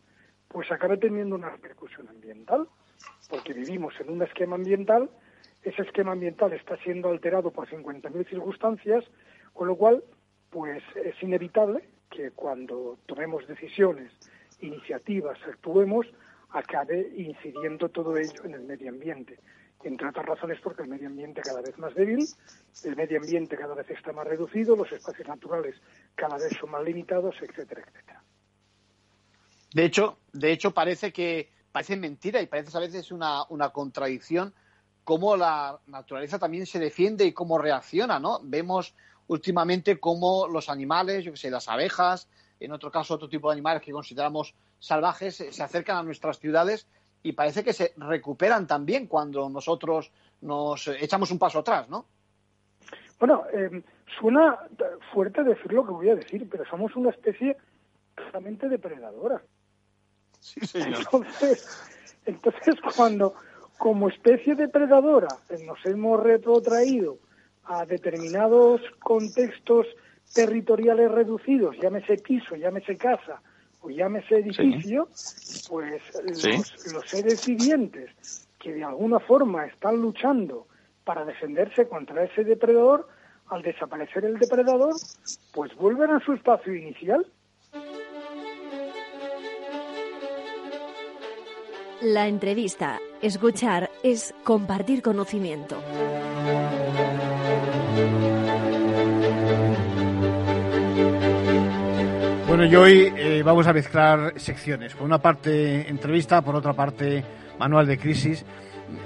[0.46, 2.68] pues acabe teniendo una repercusión ambiental,
[3.28, 5.10] porque vivimos en un esquema ambiental,
[5.62, 9.04] ese esquema ambiental está siendo alterado por 50.000 circunstancias,
[9.52, 10.02] con lo cual
[10.50, 14.12] pues es inevitable que cuando tomemos decisiones,
[14.60, 16.06] iniciativas, actuemos,
[16.50, 19.38] acabe incidiendo todo ello en el medio ambiente.
[19.82, 22.24] Entre otras razones porque el medio ambiente cada vez más débil,
[22.84, 25.74] el medio ambiente cada vez está más reducido, los espacios naturales
[26.14, 28.22] cada vez son más limitados, etcétera, etcétera.
[29.74, 34.54] De hecho, de hecho parece que parece mentira y parece a veces una, una contradicción
[35.04, 38.40] cómo la naturaleza también se defiende y cómo reacciona, ¿no?
[38.42, 38.94] Vemos
[39.26, 42.28] últimamente cómo los animales, yo que sé, las abejas,
[42.60, 46.86] en otro caso otro tipo de animales que consideramos salvajes, se acercan a nuestras ciudades
[47.22, 50.10] y parece que se recuperan también cuando nosotros
[50.40, 52.06] nos echamos un paso atrás, ¿no?
[53.18, 53.82] Bueno, eh,
[54.18, 54.58] suena
[55.12, 57.56] fuerte decir lo que voy a decir, pero somos una especie
[58.14, 59.40] claramente depredadora.
[60.40, 60.98] Sí, señor.
[60.98, 63.34] Entonces, entonces cuando
[63.82, 65.26] como especie depredadora
[65.66, 67.18] nos hemos retrotraído
[67.64, 69.88] a determinados contextos
[70.32, 73.42] territoriales reducidos, llámese piso, llámese casa
[73.80, 75.08] o llámese edificio,
[75.68, 76.00] pues
[76.92, 80.68] los, seres vivientes que de alguna forma están luchando
[81.02, 83.08] para defenderse contra ese depredador,
[83.48, 84.94] al desaparecer el depredador,
[85.52, 87.26] pues vuelven a su espacio inicial.
[92.02, 95.80] La entrevista, escuchar, es compartir conocimiento.
[102.52, 104.94] Bueno, y hoy eh, vamos a mezclar secciones.
[104.94, 107.24] Por una parte, entrevista, por otra parte,
[107.58, 108.44] manual de crisis.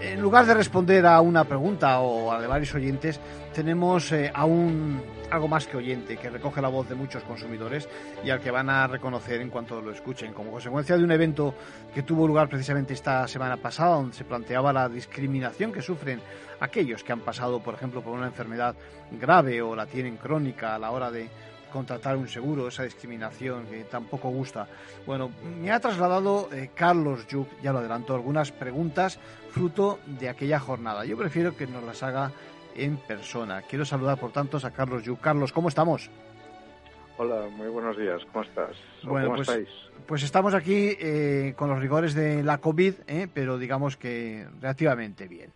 [0.03, 3.21] En lugar de responder a una pregunta o a de varios oyentes,
[3.55, 7.89] tenemos eh, algo más que oyente, que recoge la voz de muchos consumidores
[8.25, 10.33] y al que van a reconocer en cuanto lo escuchen.
[10.33, 11.55] Como consecuencia de un evento
[11.95, 16.21] que tuvo lugar precisamente esta semana pasada, donde se planteaba la discriminación que sufren
[16.59, 18.75] aquellos que han pasado, por ejemplo, por una enfermedad
[19.13, 21.29] grave o la tienen crónica a la hora de
[21.77, 24.67] contratar un seguro, esa discriminación que tampoco gusta.
[25.07, 29.19] Bueno, me ha trasladado eh, Carlos Yuc, ya lo adelanto, algunas preguntas
[29.51, 31.05] fruto de aquella jornada.
[31.05, 32.33] Yo prefiero que nos las haga
[32.75, 33.61] en persona.
[33.61, 35.21] Quiero saludar, por tanto, a Carlos Yuc.
[35.21, 36.11] Carlos, ¿cómo estamos?
[37.19, 38.23] Hola, muy buenos días.
[38.33, 38.77] ¿Cómo estás?
[39.03, 39.69] Bueno, ¿Cómo pues, estáis?
[40.07, 45.29] pues estamos aquí eh, con los rigores de la COVID, eh, pero digamos que relativamente
[45.29, 45.53] bien.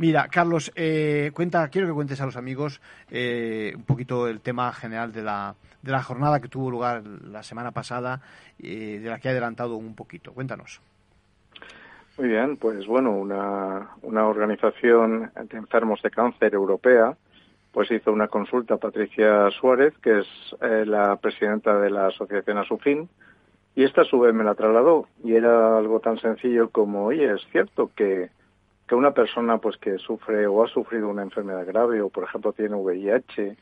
[0.00, 4.72] Mira, Carlos, eh, cuenta, quiero que cuentes a los amigos eh, un poquito el tema
[4.72, 8.22] general de la, de la jornada que tuvo lugar la semana pasada,
[8.62, 10.32] eh, de la que he adelantado un poquito.
[10.32, 10.80] Cuéntanos.
[12.16, 17.14] Muy bien, pues bueno, una, una organización de enfermos de cáncer europea
[17.70, 20.26] pues hizo una consulta a Patricia Suárez, que es
[20.62, 23.06] eh, la presidenta de la asociación Asufin,
[23.74, 25.08] y esta a su vez me la trasladó.
[25.22, 28.30] Y era algo tan sencillo como, oye, es cierto que,
[28.90, 32.52] que una persona pues que sufre o ha sufrido una enfermedad grave o por ejemplo
[32.52, 33.56] tiene VIH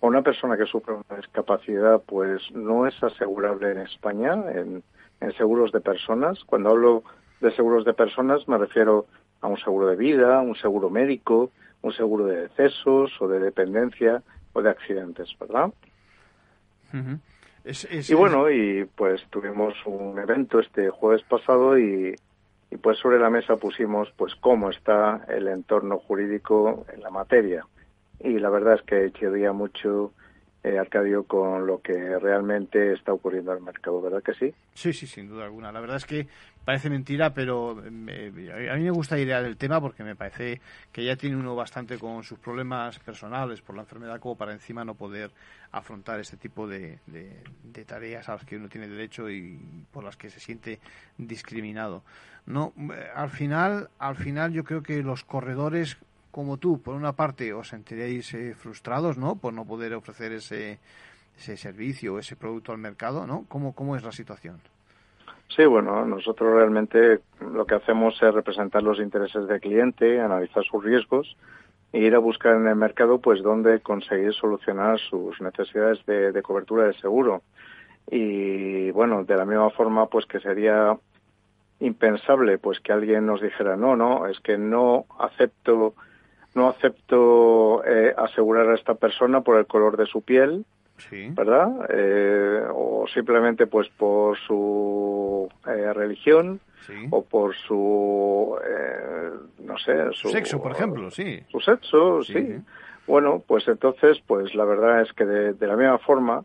[0.00, 4.82] o una persona que sufre una discapacidad pues no es asegurable en España en,
[5.20, 6.42] en seguros de personas.
[6.46, 7.04] Cuando hablo
[7.40, 9.06] de seguros de personas me refiero
[9.40, 11.52] a un seguro de vida, un seguro médico,
[11.82, 14.20] un seguro de decesos o de dependencia
[14.52, 15.70] o de accidentes, ¿verdad?
[16.92, 17.20] Ujú.
[17.62, 22.16] Es- es- Y bueno, y pues tuvimos un evento este jueves pasado y,
[22.70, 27.66] y pues sobre la mesa pusimos pues cómo está el entorno jurídico en la materia.
[28.20, 30.12] Y la verdad es que chirría mucho
[30.64, 34.52] eh, Arcadio con lo que realmente está ocurriendo en el mercado, ¿verdad que sí?
[34.74, 35.70] Sí, sí, sin duda alguna.
[35.70, 36.26] La verdad es que
[36.66, 38.26] parece mentira, pero me-
[38.70, 40.60] a mí me gusta idear el tema porque me parece
[40.92, 44.84] que ya tiene uno bastante con sus problemas personales por la enfermedad como para encima
[44.84, 45.30] no poder
[45.70, 49.58] afrontar este tipo de, de- tareas a las que uno tiene derecho y
[49.92, 50.80] por las que se siente
[51.16, 52.02] discriminado.
[52.46, 55.96] No, eh, al final, al final yo creo que los corredores
[56.32, 59.36] como tú, por una parte, os sentiréis eh, frustrados, ¿no?
[59.36, 60.78] Por no poder ofrecer ese,
[61.38, 63.46] ese servicio o ese producto al mercado, ¿no?
[63.48, 64.60] ¿Cómo, cómo es la situación?
[65.48, 70.84] Sí, bueno, nosotros realmente lo que hacemos es representar los intereses del cliente, analizar sus
[70.84, 71.36] riesgos
[71.92, 76.84] e ir a buscar en el mercado pues dónde conseguir solucionar sus necesidades de, cobertura
[76.84, 77.42] de seguro.
[78.10, 80.98] Y bueno, de la misma forma pues que sería
[81.78, 85.94] impensable pues que alguien nos dijera no, no, es que no acepto
[86.54, 90.64] no acepto eh, asegurar a esta persona por el color de su piel,
[90.98, 91.28] Sí.
[91.34, 91.68] ¿verdad?
[91.90, 96.60] Eh, o simplemente pues por su eh, religión
[97.10, 99.30] o por su, eh,
[99.64, 101.40] no sé, Su sexo, por ejemplo, sí.
[101.48, 102.32] Su sexo, Sí.
[102.32, 102.56] sí.
[103.08, 106.44] Bueno, pues entonces, pues la verdad es que de, de la misma forma,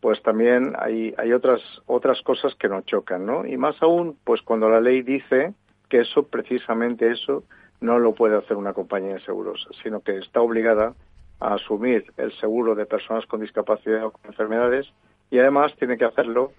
[0.00, 3.46] pues también hay, hay otras, otras cosas que nos chocan, ¿no?
[3.46, 5.52] Y más aún, pues cuando la ley dice
[5.88, 7.44] que eso, precisamente eso,
[7.80, 10.94] no lo puede hacer una compañía de seguros, sino que está obligada
[11.40, 14.86] a asumir el seguro de personas con discapacidad o con enfermedades
[15.30, 16.52] y además tiene que hacerlo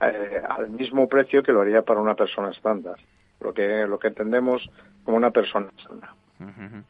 [0.00, 2.96] eh, al mismo precio que lo haría para una persona estándar,
[3.40, 4.68] lo que, lo que entendemos
[5.04, 6.14] como una persona sana.
[6.40, 6.82] Ujú.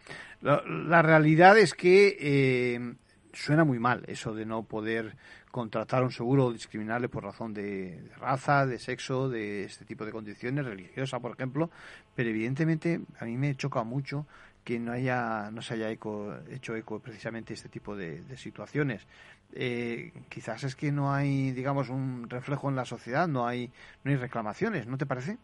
[0.42, 2.94] La, la realidad es que eh,
[3.32, 5.14] suena muy mal eso de no poder
[5.50, 10.04] contratar un seguro o discriminarle por razón de, de raza, de sexo, de este tipo
[10.04, 11.70] de condiciones, religiosa, por ejemplo,
[12.14, 14.26] pero evidentemente a mí me choca mucho
[14.64, 19.06] que no haya no se haya eco- hecho eco precisamente este tipo de, de situaciones.
[19.52, 23.70] Eh, quizás es que no hay, digamos, un reflejo en la sociedad, no hay
[24.02, 25.36] no hay reclamaciones, ¿no te parece?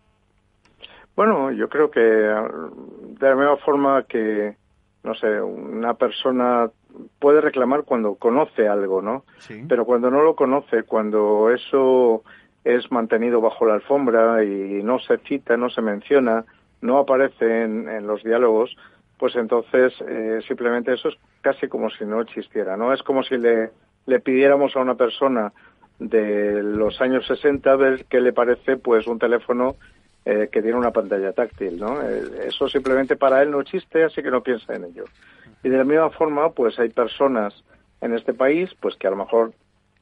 [1.16, 4.56] Bueno, yo creo que de la misma forma que,
[5.02, 6.70] no sé, una persona
[7.18, 9.24] puede reclamar cuando conoce algo, ¿no?
[9.38, 9.64] Sí.
[9.68, 12.22] Pero cuando no lo conoce, cuando eso
[12.64, 16.44] es mantenido bajo la alfombra y no se cita, no se menciona,
[16.80, 18.76] no aparece en, en los diálogos,
[19.20, 22.94] pues entonces eh, simplemente eso es casi como si no existiera, ¿no?
[22.94, 23.70] Es como si le,
[24.06, 25.52] le pidiéramos a una persona
[25.98, 29.76] de los años 60 ver qué le parece pues un teléfono
[30.24, 32.00] eh, que tiene una pantalla táctil, ¿no?
[32.00, 35.04] Eh, eso simplemente para él no existe, así que no piensa en ello.
[35.62, 37.62] Y de la misma forma, pues hay personas
[38.00, 39.52] en este país, pues que a lo mejor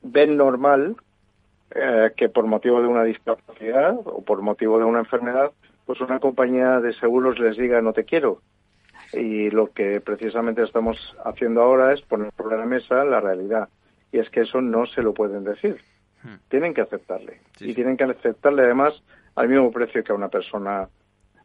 [0.00, 0.94] ven normal
[1.72, 5.50] eh, que por motivo de una discapacidad o por motivo de una enfermedad,
[5.86, 8.42] pues una compañía de seguros les diga no te quiero.
[9.12, 13.68] Y lo que precisamente estamos haciendo ahora es poner sobre la mesa la realidad.
[14.12, 15.76] Y es que eso no se lo pueden decir.
[16.48, 17.40] Tienen que aceptarle.
[17.60, 19.02] y tienen que aceptarle además
[19.34, 20.88] al mismo precio que a una persona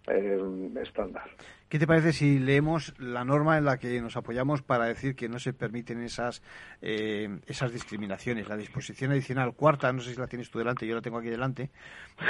[0.08, 0.40] eh,
[0.82, 1.24] estándar.
[1.70, 5.28] ¿Qué te parece si leemos la norma en la que nos apoyamos para decir que
[5.28, 6.44] no se permiten esas
[6.82, 8.48] eh, esas discriminaciones?
[8.48, 11.30] La disposición adicional cuarta, no sé si la tienes tú delante, yo la tengo aquí
[11.30, 11.72] delante.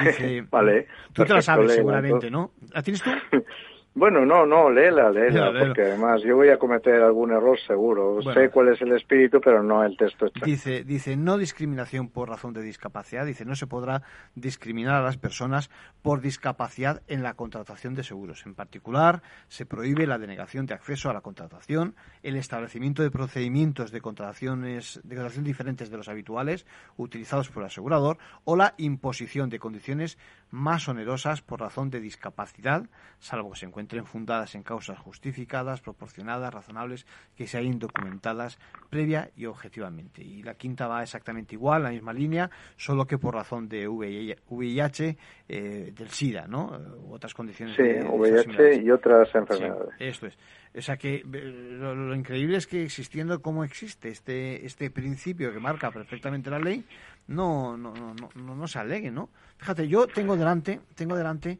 [0.01, 0.87] Dice, vale.
[1.11, 2.51] Tú te la sabes seguramente, ¿no?
[2.71, 3.09] ¿La tienes tú?
[3.95, 8.19] Bueno, no, no, léela, léela, porque además yo voy a cometer algún error seguro.
[8.33, 10.31] Sé cuál es el espíritu, pero no el texto.
[10.43, 13.23] Dice, dice, no discriminación por razón de discapacidad.
[13.23, 14.01] Dice, no se podrá
[14.33, 15.69] discriminar a las personas
[16.01, 18.43] por discapacidad en la contratación de seguros.
[18.47, 23.91] En particular, se prohíbe la denegación de acceso a la contratación, el establecimiento de procedimientos
[23.91, 26.65] de contrataciones, de contratación diferentes de los habituales
[26.97, 30.17] utilizados por el asegurador o la imposición de condiciones
[30.49, 32.85] más onerosas por razón de discapacidad,
[33.19, 37.05] salvo que se encuentre encuentren fundadas en causas justificadas, proporcionadas, razonables,
[37.35, 38.57] que se hayan documentadas
[38.89, 40.23] previa y objetivamente.
[40.23, 45.17] Y la quinta va exactamente igual, la misma línea, solo que por razón de VIH,
[45.49, 46.79] eh, del SIDA, ¿no?
[47.03, 47.75] U otras condiciones.
[47.75, 49.89] Sí, VIH y otras enfermedades.
[49.99, 50.37] esto es.
[50.75, 55.59] O sea que eh, lo, increíble es que existiendo como existe este, este principio que
[55.59, 56.83] marca perfectamente la ley,
[57.27, 59.29] no, no, no, no, no se alegue, ¿no?
[59.57, 61.59] Fíjate, yo tengo delante, tengo delante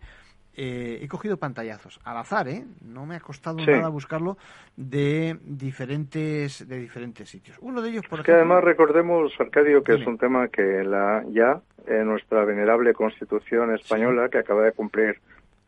[0.56, 2.00] eh, he cogido pantallazos.
[2.04, 2.64] Al azar, ¿eh?
[2.82, 4.38] No me ha costado nada buscarlo
[4.76, 7.58] de diferentes de diferentes sitios.
[7.62, 11.24] Uno de ellos, por es que además recordemos, Arcadio, que es un tema que la
[11.30, 15.20] ya en nuestra venerable Constitución española, que acaba de cumplir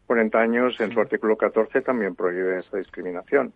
[0.07, 3.53] 40 años, en su artículo 14 también prohíbe esa discriminación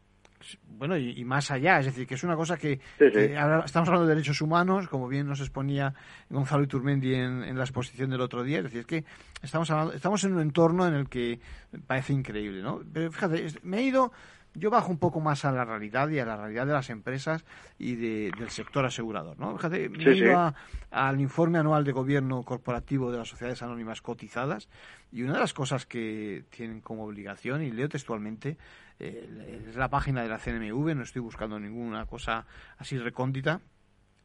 [0.80, 4.42] bueno, y, más allá, es decir, que es una cosa que, estamos hablando de derechos
[4.42, 5.94] humanos, como bien nos exponía
[6.30, 9.04] Gonzalo Iturmendi en, en la exposición del otro día, es decir, es que
[9.42, 11.42] estamos hablando, estamos en un entorno en el que
[11.86, 12.82] parece increíble, ¿no?
[12.94, 14.14] Pero fíjate, me he ido
[14.56, 17.46] yo bajo un poco más a la realidad y a la realidad de las empresas
[17.78, 19.38] y del sector asegurador.
[19.38, 19.56] ¿no?
[19.56, 20.54] Fíjate, me he ido
[20.92, 24.68] al informe anual de gobierno corporativo de las sociedades anónimas cotizadas
[25.12, 28.58] y una de las cosas que tienen como obligación, y leo textualmente,
[29.00, 32.46] es la página de la CNMV, no estoy buscando ninguna cosa
[32.78, 33.62] así recóndita,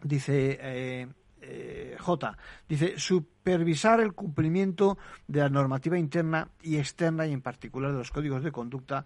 [0.03, 0.59] dice...
[0.61, 1.09] Eh,
[1.47, 2.39] eh, J.
[2.66, 4.97] Dice, supervisar el cumplimiento
[5.27, 9.05] de la normativa interna y externa y en particular de los códigos de conducta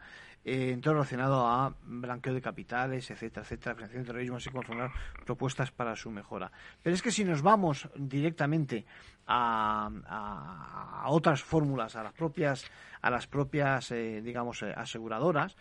[0.49, 4.63] eh, en todo relacionado a blanqueo de capitales, etcétera, etcétera, financiación de terrorismo, así como
[4.63, 4.91] formar
[5.27, 6.51] propuestas para su mejora.
[6.83, 8.87] Pero es que si nos vamos directamente
[9.27, 12.65] a, otras fórmulas, a las propias,
[13.03, 15.55] a las propias, eh, digamos, eh, aseguradoras,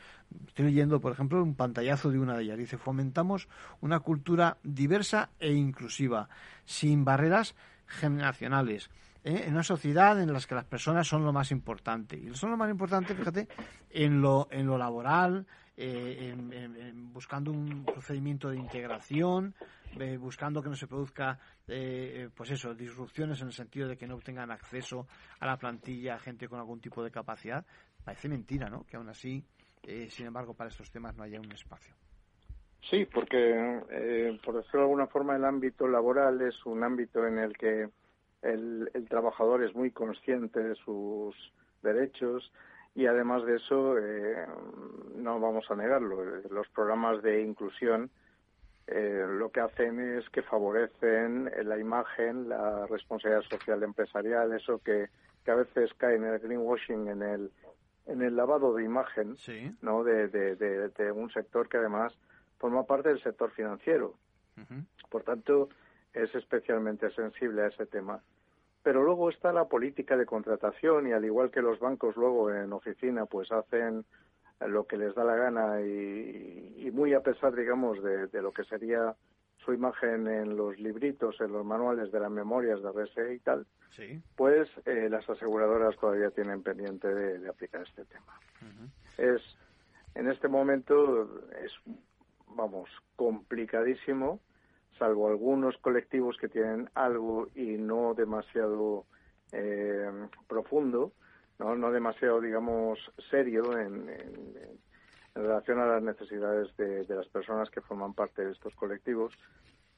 [0.48, 2.58] estoy leyendo, por ejemplo, un pantallazo de una de ellas.
[2.58, 3.50] Dice, fomentamos
[3.82, 6.30] una cultura diversa e inclusiva,
[6.64, 7.56] sin barreras
[7.88, 8.90] generacionales
[9.24, 9.43] ¿eh?
[9.45, 12.18] en una sociedad en la que las personas son lo más importante.
[12.18, 13.47] Y son lo más importante, fíjate,
[13.89, 15.45] en lo, en lo laboral,
[15.76, 19.53] eh, en, buscando un procedimiento de integración,
[19.99, 24.15] eh, buscando que no se produzca, pues eso, disrupciones en el sentido de que no
[24.15, 25.07] obtengan acceso
[25.39, 27.65] a la plantilla gente con algún tipo de capacidad.
[28.03, 28.86] Parece mentira, ¿no?
[28.86, 29.43] Que aún así,
[30.09, 31.93] sin embargo, para estos temas no haya un espacio.
[32.89, 33.82] Sí, porque,
[34.45, 37.89] por decirlo de alguna forma, el ámbito laboral es un ámbito en el que
[38.42, 41.36] el, trabajador es muy consciente de sus
[41.82, 42.52] derechos
[42.96, 44.46] y además de eso, eh,
[45.16, 48.10] no vamos a negarlo, los programas de inclusión
[48.88, 55.10] eh, lo que hacen es que favorecen la imagen, la responsabilidad social empresarial, eso que,
[55.44, 57.52] que a veces cae en el greenwashing, en el,
[58.06, 59.36] en el lavado de imagen
[59.82, 60.06] ¿no?
[60.06, 62.14] De, de, de, un sector que además
[62.60, 64.16] forma parte del sector financiero.
[65.10, 65.70] Por tanto,
[66.18, 68.22] es especialmente sensible a ese tema.
[68.84, 72.72] Pero luego está la política de contratación y al igual que los bancos luego en
[72.74, 74.05] oficina pues hacen
[74.65, 79.15] lo que les da la gana y, muy a pesar, digamos, de, lo que sería
[79.57, 83.68] su imagen en los libritos, en los manuales de las memorias de RSE y tal,
[84.36, 88.39] pues eh, las aseguradoras todavía tienen pendiente de, aplicar este tema.
[89.18, 89.41] Es
[90.15, 91.30] en este momento
[91.63, 91.72] es
[92.55, 94.39] vamos complicadísimo
[94.98, 99.06] salvo algunos colectivos que tienen algo y no demasiado
[99.52, 100.10] eh,
[100.48, 101.14] profundo,
[101.60, 101.76] ¿no?
[101.76, 104.10] no demasiado, digamos, serio en,
[105.36, 109.34] relación a las necesidades de, las personas que forman parte de estos colectivos,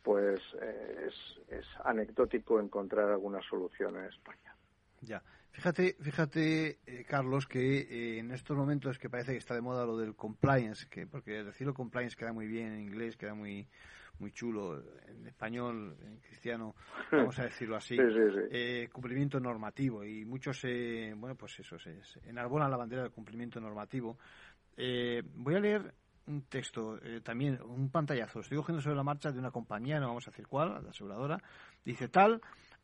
[0.04, 4.56] pues eh, es, es, anecdótico encontrar alguna solución en España.
[5.02, 5.24] Ya.
[5.52, 9.98] Fíjate, fíjate eh, Carlos, que en estos momentos que parece que está de moda lo
[9.98, 13.68] del compliance, que porque decirlo compliance queda muy bien en inglés, queda muy
[14.20, 16.76] muy chulo, en español, en cristiano,
[17.12, 17.98] vamos a decirlo así,
[18.52, 20.04] eh, cumplimiento normativo.
[20.04, 24.18] Y muchos, eh, bueno, pues eso, se, enarbolan la bandera del cumplimiento normativo.
[24.78, 25.94] Eh, voy a leer
[26.28, 30.28] un texto, también un pantallazo, estoy cogiendo sobre la marcha de una compañía, no vamos
[30.28, 31.42] a decir cuál, la aseguradora,
[31.84, 32.40] dice tal,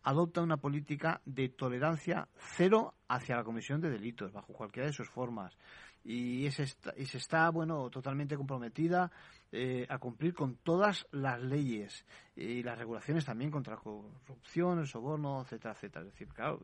[0.05, 5.09] adopta una política de tolerancia cero hacia la comisión de delitos, bajo cualquiera de sus
[5.09, 5.57] formas.
[6.03, 9.11] Y, se está, bueno, totalmente comprometida
[9.51, 14.87] eh, a cumplir con todas las leyes y las regulaciones también contra la corrupción, el
[14.87, 16.05] soborno, etcétera, etcétera.
[16.05, 16.59] Es decir, claro,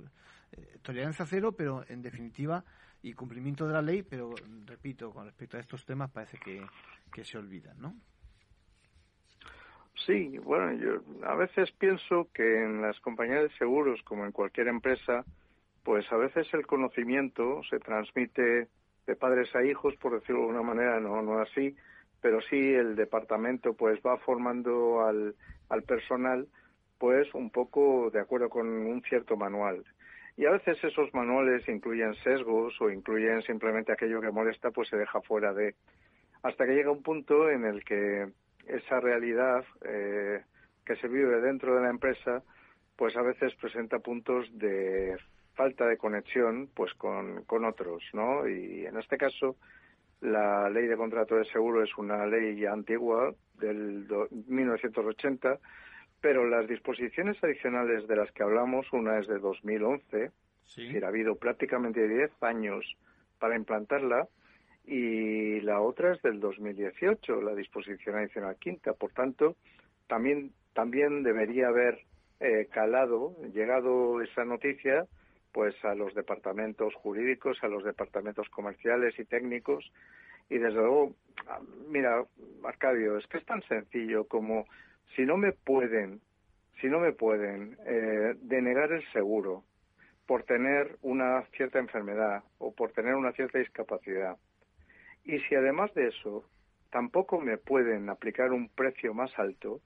[0.52, 2.64] eh, tolerancia cero, pero en definitiva,
[3.04, 4.34] y cumplimiento de la ley, pero
[4.66, 6.62] repito, con respecto a estos temas parece que,
[7.12, 7.96] que se olvidan, ¿no?
[10.06, 14.68] Sí, bueno, yo a veces pienso que en las compañías de seguros, como en cualquier
[14.68, 15.26] empresa,
[15.84, 18.68] pues a veces el conocimiento se transmite
[19.06, 21.76] de padres a hijos, por decirlo de alguna manera, no, no así,
[22.22, 25.36] pero sí el departamento pues va formando al,
[25.70, 26.48] al personal
[26.98, 29.84] pues un poco de acuerdo con un cierto manual.
[30.38, 34.98] Y a veces esos manuales incluyen sesgos o incluyen simplemente aquello que molesta, pues se
[34.98, 35.76] deja fuera de.
[36.44, 38.30] Hasta que llega un punto en el que
[38.68, 40.44] esa realidad eh,
[40.86, 42.44] que se vive dentro de la empresa,
[42.96, 45.18] pues a veces presenta puntos de
[45.56, 48.48] falta de conexión pues con, con otros, ¿no?
[48.48, 49.58] Y en este caso,
[50.22, 54.08] la ley de contrato de seguro es una ley ya antigua del
[54.48, 55.60] 1980,
[56.22, 60.32] pero las disposiciones adicionales de las que hablamos, una es de 2011,
[60.66, 60.82] sí.
[60.82, 62.98] es decir, ha habido prácticamente 10 años
[63.40, 64.28] para implantarla,
[64.86, 68.94] y la otra es del 2018, la disposición adicional quinta.
[68.94, 69.56] Por tanto,
[70.08, 72.00] también, también debería haber
[72.40, 75.06] eh, calado, llegado esa noticia,
[75.52, 79.92] pues a los departamentos jurídicos, a los departamentos comerciales y técnicos.
[80.50, 81.16] Y desde luego,
[81.48, 82.24] ah, mira,
[82.64, 84.66] Arcadio, es que es tan sencillo como
[85.16, 86.22] si no me pueden,
[86.80, 89.64] si no me pueden eh, denegar el seguro
[90.26, 94.38] por tener una cierta enfermedad o por tener una cierta discapacidad,
[95.26, 96.46] y si además de eso
[96.90, 99.82] tampoco me pueden aplicar un precio más alto,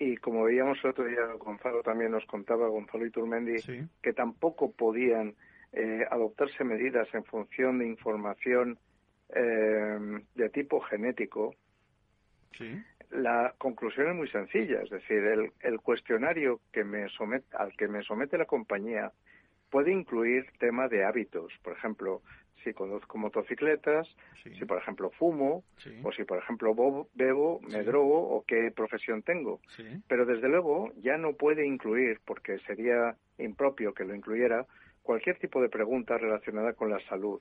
[0.00, 3.56] y como veíamos el otro día, Gonzalo también nos contaba, Gonzalo Iturmendi,
[4.02, 5.34] que tampoco podían
[5.74, 8.78] eh, adoptarse medidas en función de información
[9.28, 9.98] eh,
[10.34, 11.54] de tipo genético,
[13.10, 17.86] la conclusión es muy sencilla, es decir, el, el cuestionario que me somete, al que
[17.86, 19.12] me somete la compañía
[19.68, 22.22] puede incluir tema de hábitos, por ejemplo,
[22.64, 24.08] si conduzco motocicletas,
[24.42, 25.64] si por ejemplo fumo,
[26.02, 26.74] o si por ejemplo
[27.14, 29.60] bebo, me drogo o qué profesión tengo.
[30.08, 34.66] Pero desde luego ya no puede incluir, porque sería impropio que lo incluyera,
[35.02, 37.40] cualquier tipo de pregunta relacionada con la salud.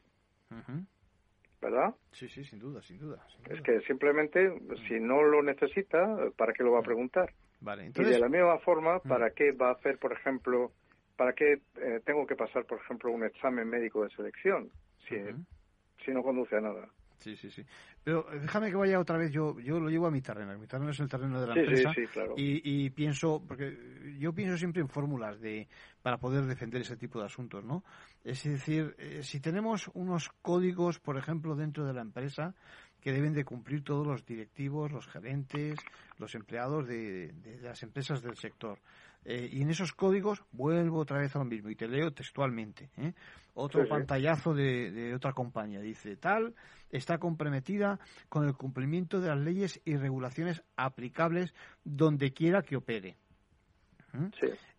[1.62, 1.94] ¿Verdad?
[2.12, 4.50] Sí, sí, sin duda, sin duda, Es que simplemente,
[4.88, 7.34] si no lo necesita, ¿para qué lo va a preguntar?
[7.60, 8.12] Vale, entonces...
[8.12, 10.72] Y de la misma forma, ¿para qué va a hacer, por ejemplo,
[11.18, 14.72] para qué eh, tengo que pasar, por ejemplo, un examen médico de selección?
[15.10, 16.90] Si, si no conduce a nada.
[17.20, 17.66] Sí, sí, sí.
[18.04, 20.68] Pero eh, déjame que vaya otra vez, yo, yo lo llevo a mi terreno, mi
[20.68, 21.94] terreno es el terreno de la empresa.
[21.94, 22.34] Sí, claro.
[22.38, 23.78] y, y, pienso, porque
[24.18, 25.68] yo pienso siempre en fórmulas de,
[26.02, 27.84] para poder defender ese tipo de asuntos, ¿no?
[28.24, 32.56] Es decir, eh, si tenemos unos códigos, por ejemplo, dentro de la empresa,
[33.02, 35.80] que deben de cumplir todos los directivos, los gerentes,
[36.18, 38.80] los empleados de, las empresas del sector.
[39.26, 42.90] Eh, y en esos códigos vuelvo otra vez a lo mismo y te leo textualmente.
[42.98, 43.14] ¿eh?
[43.54, 46.56] Otro pantallazo de, de, otra compañía dice tal
[46.90, 48.00] está comprometida
[48.30, 51.54] con el cumplimiento de las leyes y regulaciones aplicables
[51.84, 53.18] donde quiera que opere.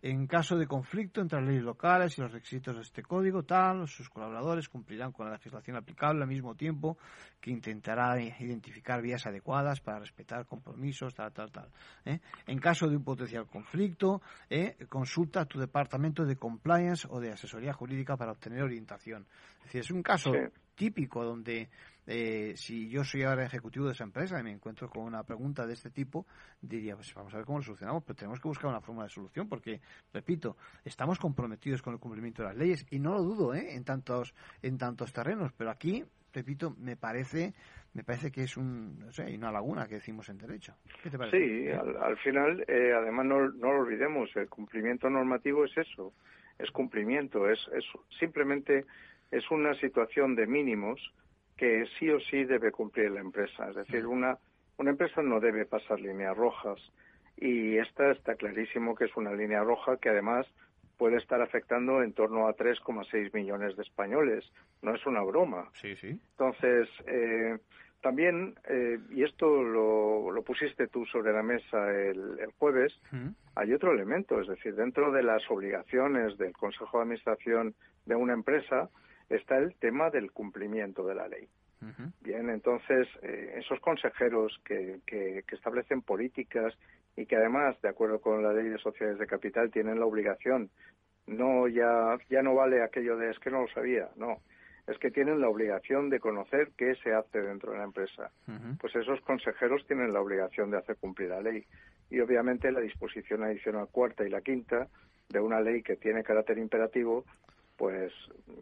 [0.01, 3.87] En caso de conflicto entre las leyes locales y los requisitos de este código, tal,
[3.87, 6.97] sus colaboradores cumplirán con la legislación aplicable al mismo tiempo
[7.39, 11.69] que intentará identificar vías adecuadas para respetar compromisos, tal, tal, tal.
[12.05, 12.19] ¿eh?
[12.47, 14.75] En caso de un potencial conflicto, ¿eh?
[14.89, 19.25] consulta a tu departamento de compliance o de asesoría jurídica para obtener orientación.
[19.59, 20.31] Es decir, es un caso
[20.75, 21.69] típico donde
[22.07, 25.65] eh, si yo soy ahora ejecutivo de esa empresa y me encuentro con una pregunta
[25.65, 26.25] de este tipo,
[26.61, 29.09] diría, pues vamos a ver cómo lo solucionamos, pero tenemos que buscar una forma de
[29.09, 29.81] solución porque,
[30.13, 33.75] repito, estamos comprometidos con el cumplimiento de las leyes y no lo dudo ¿eh?
[33.75, 37.53] en, tantos, en tantos terrenos, pero aquí repito, me parece,
[37.93, 40.75] me parece que es un, no sé, una laguna que decimos en derecho.
[41.31, 46.13] Sí, al, final, eh, además no, no lo olvidemos, el cumplimiento normativo es eso,
[46.57, 47.85] es cumplimiento, es, es
[48.19, 48.85] simplemente
[49.31, 50.99] es una situación de mínimos
[51.61, 53.69] que sí o sí debe cumplir la empresa.
[53.69, 54.35] Es decir, una,
[54.77, 56.79] una empresa no debe pasar líneas rojas
[57.37, 60.47] y esta está clarísimo que es una línea roja que además
[60.97, 64.43] puede estar afectando en torno a 3,6 millones de españoles.
[64.81, 65.69] No es una broma.
[65.79, 66.19] Sí, sí.
[66.31, 67.59] Entonces, eh,
[68.01, 72.99] también, eh, y esto lo, lo, pusiste tú sobre la mesa el, el jueves,
[73.53, 77.75] hay otro elemento, es decir, dentro de las obligaciones del Consejo de Administración
[78.07, 78.89] de una empresa,
[79.35, 81.47] está el tema del cumplimiento de la ley.
[82.21, 86.75] Bien, entonces, eh, esos consejeros que, que, establecen políticas
[87.15, 90.69] y que además, de acuerdo con la ley de sociedades de capital, tienen la obligación.
[91.25, 94.41] No ya, ya no vale aquello de es que no lo sabía, no.
[94.85, 98.29] Es que tienen la obligación de conocer qué se hace dentro de la empresa.
[98.79, 101.65] Pues esos consejeros tienen la obligación de hacer cumplir la ley.
[102.11, 104.87] Y obviamente la disposición adicional cuarta y la quinta
[105.29, 107.25] de una ley que tiene carácter imperativo,
[107.81, 108.13] pues,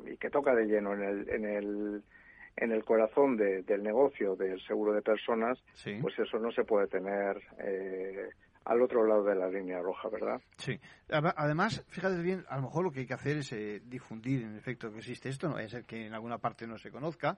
[0.09, 2.03] y que toca de lleno en el, en el,
[2.55, 5.59] en el corazón del negocio del seguro de personas,
[6.01, 8.29] pues eso no se puede tener eh,
[8.63, 10.39] al otro lado de la línea roja, ¿verdad?
[10.55, 10.79] Sí.
[11.09, 14.55] Además, fíjate bien, a lo mejor lo que hay que hacer es eh, difundir en
[14.55, 17.37] efecto que existe esto, no es ser que en alguna parte no se conozca,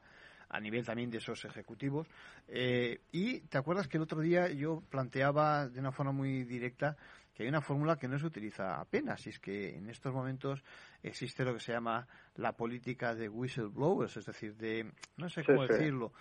[0.50, 2.08] a nivel también de esos ejecutivos.
[2.48, 6.96] Eh, y te acuerdas que el otro día yo planteaba de una forma muy directa
[7.34, 10.64] que hay una fórmula que no se utiliza apenas, y es que en estos momentos
[11.02, 15.66] existe lo que se llama la política de whistleblowers, es decir, de, no sé cómo
[15.66, 16.12] decirlo,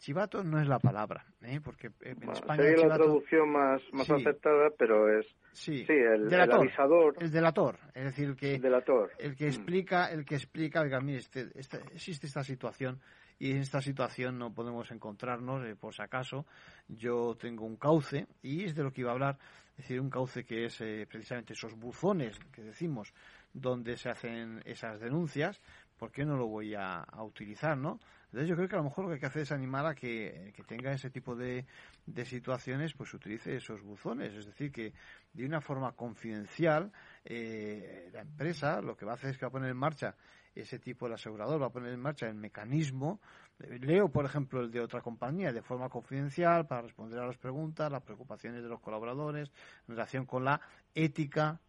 [0.00, 1.60] Chivato no es la palabra, ¿eh?
[1.62, 7.14] porque en España sería la traducción más, más aceptada, pero es sí, el, delator, avisador,
[7.20, 9.10] el delator, es decir, el que el, delator.
[9.18, 9.48] el que mm.
[9.48, 11.50] explica, el que explica, oiga, mire, este,
[11.92, 12.98] existe esta situación
[13.38, 16.46] y en esta situación no podemos encontrarnos, eh, por si acaso,
[16.88, 19.38] yo tengo un cauce y es de lo que iba a hablar,
[19.80, 23.14] es decir, un cauce que es eh, precisamente esos buzones que decimos
[23.50, 25.58] donde se hacen esas denuncias,
[25.96, 27.98] ¿por qué no lo voy a, utilizar, no?
[28.26, 29.94] Entonces yo creo que a lo mejor lo que hay que hacer es animar a
[29.94, 31.64] que, tenga ese tipo de,
[32.04, 34.92] de, situaciones, pues utilice esos buzones, es decir, que
[35.32, 36.92] de una forma confidencial
[37.24, 40.14] eh, la empresa lo que va a hacer es que va a poner en marcha
[40.54, 43.20] ese tipo de asegurador, va a poner en marcha el mecanismo,
[43.58, 47.90] leo por ejemplo el de otra compañía, de forma confidencial para responder a las preguntas,
[47.90, 49.50] las preocupaciones de los colaboradores
[49.88, 50.60] en relación con la
[50.94, 51.60] ética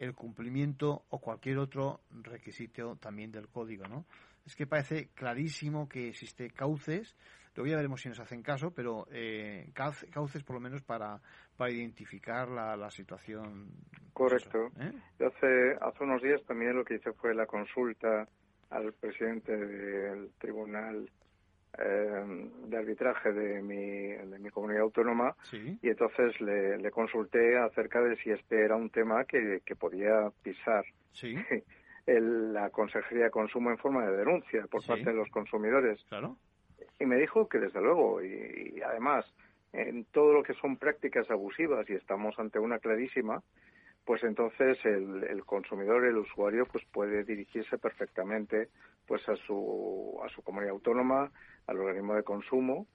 [0.00, 4.06] el cumplimiento o cualquier otro requisito también del código, ¿no?
[4.46, 7.14] Es que parece clarísimo que existe cauces,
[7.66, 11.20] ya veremos si nos hacen caso, pero eh, cauces por lo menos para,
[11.56, 13.68] para identificar la, la situación.
[14.12, 14.70] Correcto.
[14.78, 14.92] ¿eh?
[15.18, 18.28] Yo hace, hace unos días también lo que hice fue la consulta
[18.70, 21.10] al presidente del Tribunal
[21.78, 28.16] eh, de arbitraje de mi, de mi comunidad autónoma y entonces le, consulté acerca de
[28.16, 30.84] si este era un tema que, que podía pisar
[32.06, 36.04] el, la Consejería de Consumo en forma de denuncia por parte de los consumidores.
[37.00, 39.24] Y me dijo que desde luego, y, además
[39.72, 43.42] en todo lo que son prácticas abusivas y estamos ante una clarísima,
[44.04, 48.68] pues entonces el, el, consumidor, el usuario, pues puede dirigirse perfectamente
[49.06, 51.30] pues a su, a su comunidad autónoma,
[51.68, 52.86] al organismo de consumo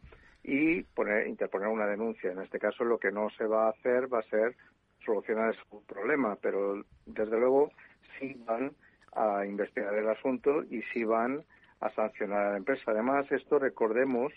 [0.43, 2.31] y poner, interponer una denuncia.
[2.31, 4.55] En este caso lo que no se va a hacer va a ser
[5.03, 7.71] solucionar su problema, pero desde luego
[8.19, 8.71] sí van
[9.13, 11.43] a investigar el asunto y sí van
[11.81, 12.91] a sancionar a la empresa.
[12.91, 14.33] Además, esto recordemos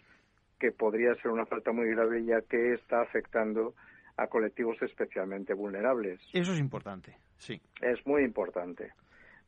[0.58, 3.74] que podría ser una falta muy grave ya que está afectando
[4.16, 6.20] a colectivos especialmente vulnerables.
[6.32, 7.60] Eso es importante, sí.
[7.80, 8.92] Es muy importante.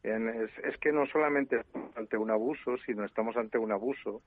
[0.02, 4.22] es, es que no solamente estamos ante un abuso, sino estamos ante un abuso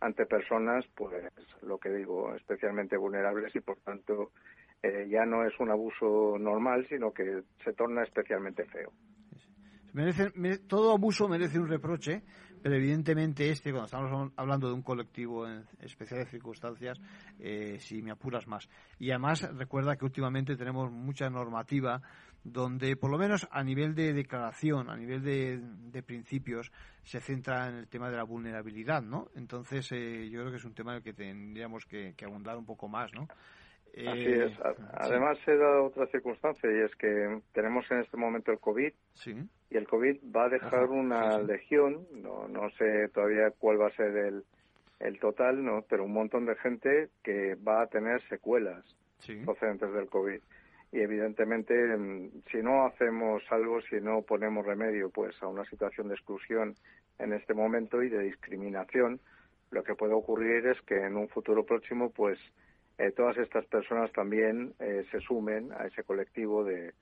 [0.00, 1.14] ante personas, pues
[1.62, 4.32] lo que digo, especialmente vulnerables y por tanto
[4.82, 8.92] eh, ya no es un abuso normal, sino que se torna especialmente feo.
[9.94, 10.30] Merece,
[10.68, 12.22] todo abuso merece un reproche,
[12.62, 17.00] pero evidentemente este, cuando estamos hablando de un colectivo en especiales circunstancias,
[17.38, 18.68] eh, si me apuras más.
[18.98, 22.02] Y además recuerda que últimamente tenemos mucha normativa
[22.44, 26.70] donde, por lo menos a nivel de declaración, a nivel de, principios,
[27.02, 29.28] se centra en el tema de la vulnerabilidad, ¿no?
[29.34, 32.56] Entonces, eh, yo creo que es un tema en el que tendríamos que, que abundar
[32.56, 33.26] un poco más, ¿no?
[34.04, 34.52] Así es.
[34.52, 38.92] Eh, además, se da otra circunstancia y es que tenemos en este momento el COVID
[39.70, 43.96] y el COVID va a dejar una legión, no, no sé todavía cuál va a
[43.96, 44.44] ser el,
[45.00, 48.84] el total, no, pero un montón de gente que va a tener secuelas
[49.44, 50.40] procedentes del COVID.
[50.92, 56.08] Y evidentemente, mm, si no hacemos algo, si no ponemos remedio pues a una situación
[56.08, 56.74] de exclusión
[57.18, 59.20] en este momento y de discriminación,
[59.70, 62.38] lo que puede ocurrir es que en un futuro próximo pues
[62.98, 66.94] eh, todas estas personas también eh, se sumen a ese colectivo de,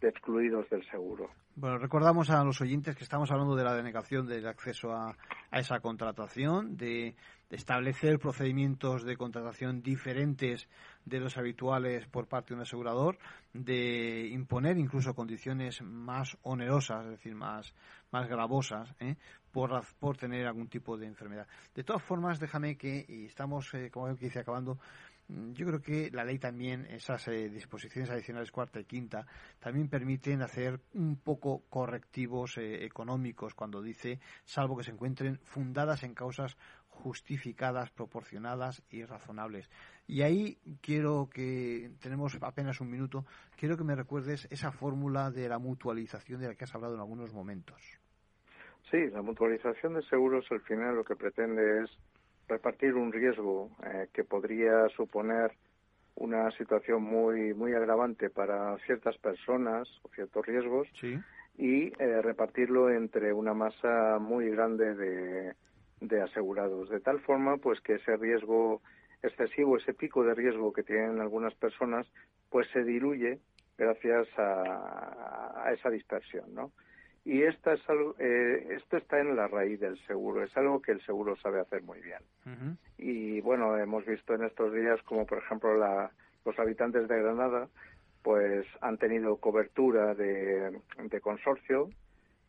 [0.00, 1.30] excluidos del seguro.
[1.54, 5.16] Bueno, recordamos a los oyentes que estamos hablando de la denegación del acceso a,
[5.52, 7.14] esa contratación, de,
[7.50, 10.70] establecer procedimientos de contratación diferentes
[11.04, 13.18] de los habituales por parte de un asegurador,
[13.52, 17.74] de imponer incluso condiciones más onerosas, es decir, más,
[18.10, 19.16] más gravosas, ¿eh?
[19.52, 19.70] por,
[20.00, 21.46] por tener algún tipo de enfermedad.
[21.74, 24.78] De todas formas, déjame que, y estamos, como que dice, acabando,
[25.28, 29.26] yo creo que la ley también, esas eh, disposiciones adicionales cuarta y quinta,
[29.60, 36.02] también permiten hacer un poco correctivos eh, económicos cuando dice, salvo que se encuentren fundadas
[36.02, 36.56] en causas
[36.86, 39.70] justificadas, proporcionadas y razonables.
[40.06, 43.24] Y ahí quiero que, tenemos apenas un minuto,
[43.56, 47.00] quiero que me recuerdes esa fórmula de la mutualización de la que has hablado en
[47.00, 47.98] algunos momentos.
[48.90, 51.90] Sí, la mutualización de seguros al final lo que pretende es
[52.48, 55.52] repartir un riesgo eh, que podría suponer
[56.14, 60.86] una situación muy muy agravante para ciertas personas o ciertos riesgos
[61.56, 65.54] y eh, repartirlo entre una masa muy grande de,
[66.00, 66.90] de asegurados.
[66.90, 68.82] De tal forma pues que ese riesgo
[69.22, 72.06] excesivo ese pico de riesgo que tienen algunas personas
[72.50, 73.38] pues se diluye
[73.78, 76.72] gracias a, a esa dispersión no
[77.24, 77.80] y esta es
[78.18, 81.82] eh, esto está en la raíz del seguro, es algo que el seguro sabe hacer
[81.82, 82.18] muy bien.
[82.98, 86.10] Y bueno, hemos visto en estos días como, por ejemplo, la,
[86.44, 87.68] los habitantes de Granada
[88.22, 91.90] pues han tenido cobertura de, de consorcio,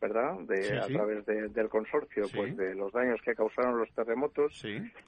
[0.00, 0.38] ¿verdad?
[0.40, 4.64] De, A través del consorcio, pues de los daños que causaron los terremotos.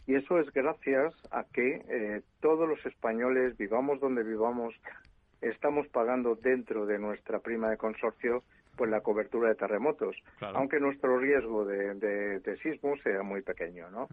[0.07, 4.75] Y eso es gracias a que eh, todos los españoles, vivamos donde vivamos,
[5.41, 8.43] estamos pagando dentro de nuestra prima de consorcio
[8.77, 14.09] pues la cobertura de terremotos, aunque nuestro riesgo de, de, sismo sea muy pequeño, ¿no?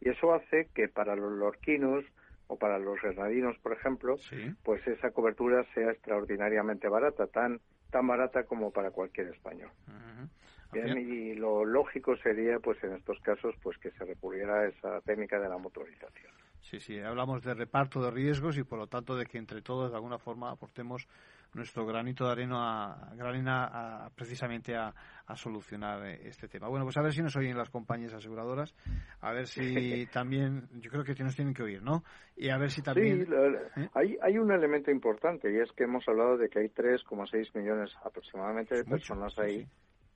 [0.00, 2.04] Y eso hace que para los lorquinos
[2.46, 4.16] o para los granadinos, por ejemplo,
[4.62, 7.60] pues esa cobertura sea extraordinariamente barata, tan
[7.90, 9.70] tan barata como para cualquier español.
[10.72, 15.00] Bien, y lo lógico sería, pues en estos casos, pues que se recurriera a esa
[15.02, 16.32] técnica de la motorización.
[16.60, 19.90] Sí, sí, hablamos de reparto de riesgos y por lo tanto de que entre todos
[19.90, 21.06] de alguna forma aportemos
[21.54, 24.92] nuestro granito de arena, a, precisamente a,
[25.34, 26.68] solucionar eh, este tema.
[26.68, 28.74] Bueno, pues a ver si nos oyen las compañías aseguradoras,
[29.20, 32.04] a ver si también, yo creo que nos tienen que oír, ¿no?
[32.36, 33.24] Y a ver si también...
[33.24, 33.32] Sí,
[33.80, 33.88] ¿eh?
[33.94, 37.90] hay, hay un elemento importante y es que hemos hablado de que hay 3,6 millones
[38.04, 39.66] aproximadamente de personas ahí.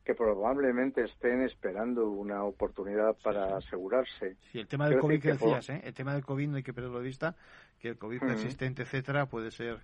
[0.04, 4.36] que probablemente estén esperando una oportunidad para asegurarse.
[4.52, 5.80] Sí, el tema del COVID que decías, ¿eh?
[5.84, 7.34] el tema del COVID no hay que perderlo de vista,
[7.78, 9.78] que el COVID persistente, etcétera, puede ser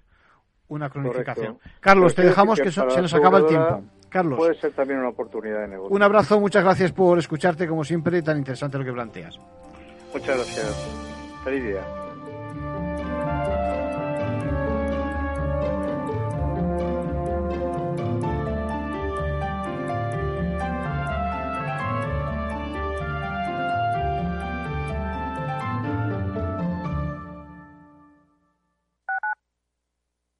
[0.68, 1.58] una cronificación.
[1.80, 3.82] Carlos, te dejamos que, se nos acaba el tiempo.
[4.08, 4.38] Carlos.
[4.38, 5.94] Puede ser también una oportunidad de negocio.
[5.94, 9.38] Un abrazo, muchas gracias por escucharte, como siempre, tan interesante lo que planteas.
[10.12, 10.88] Muchas gracias.
[11.42, 12.03] Feliz día.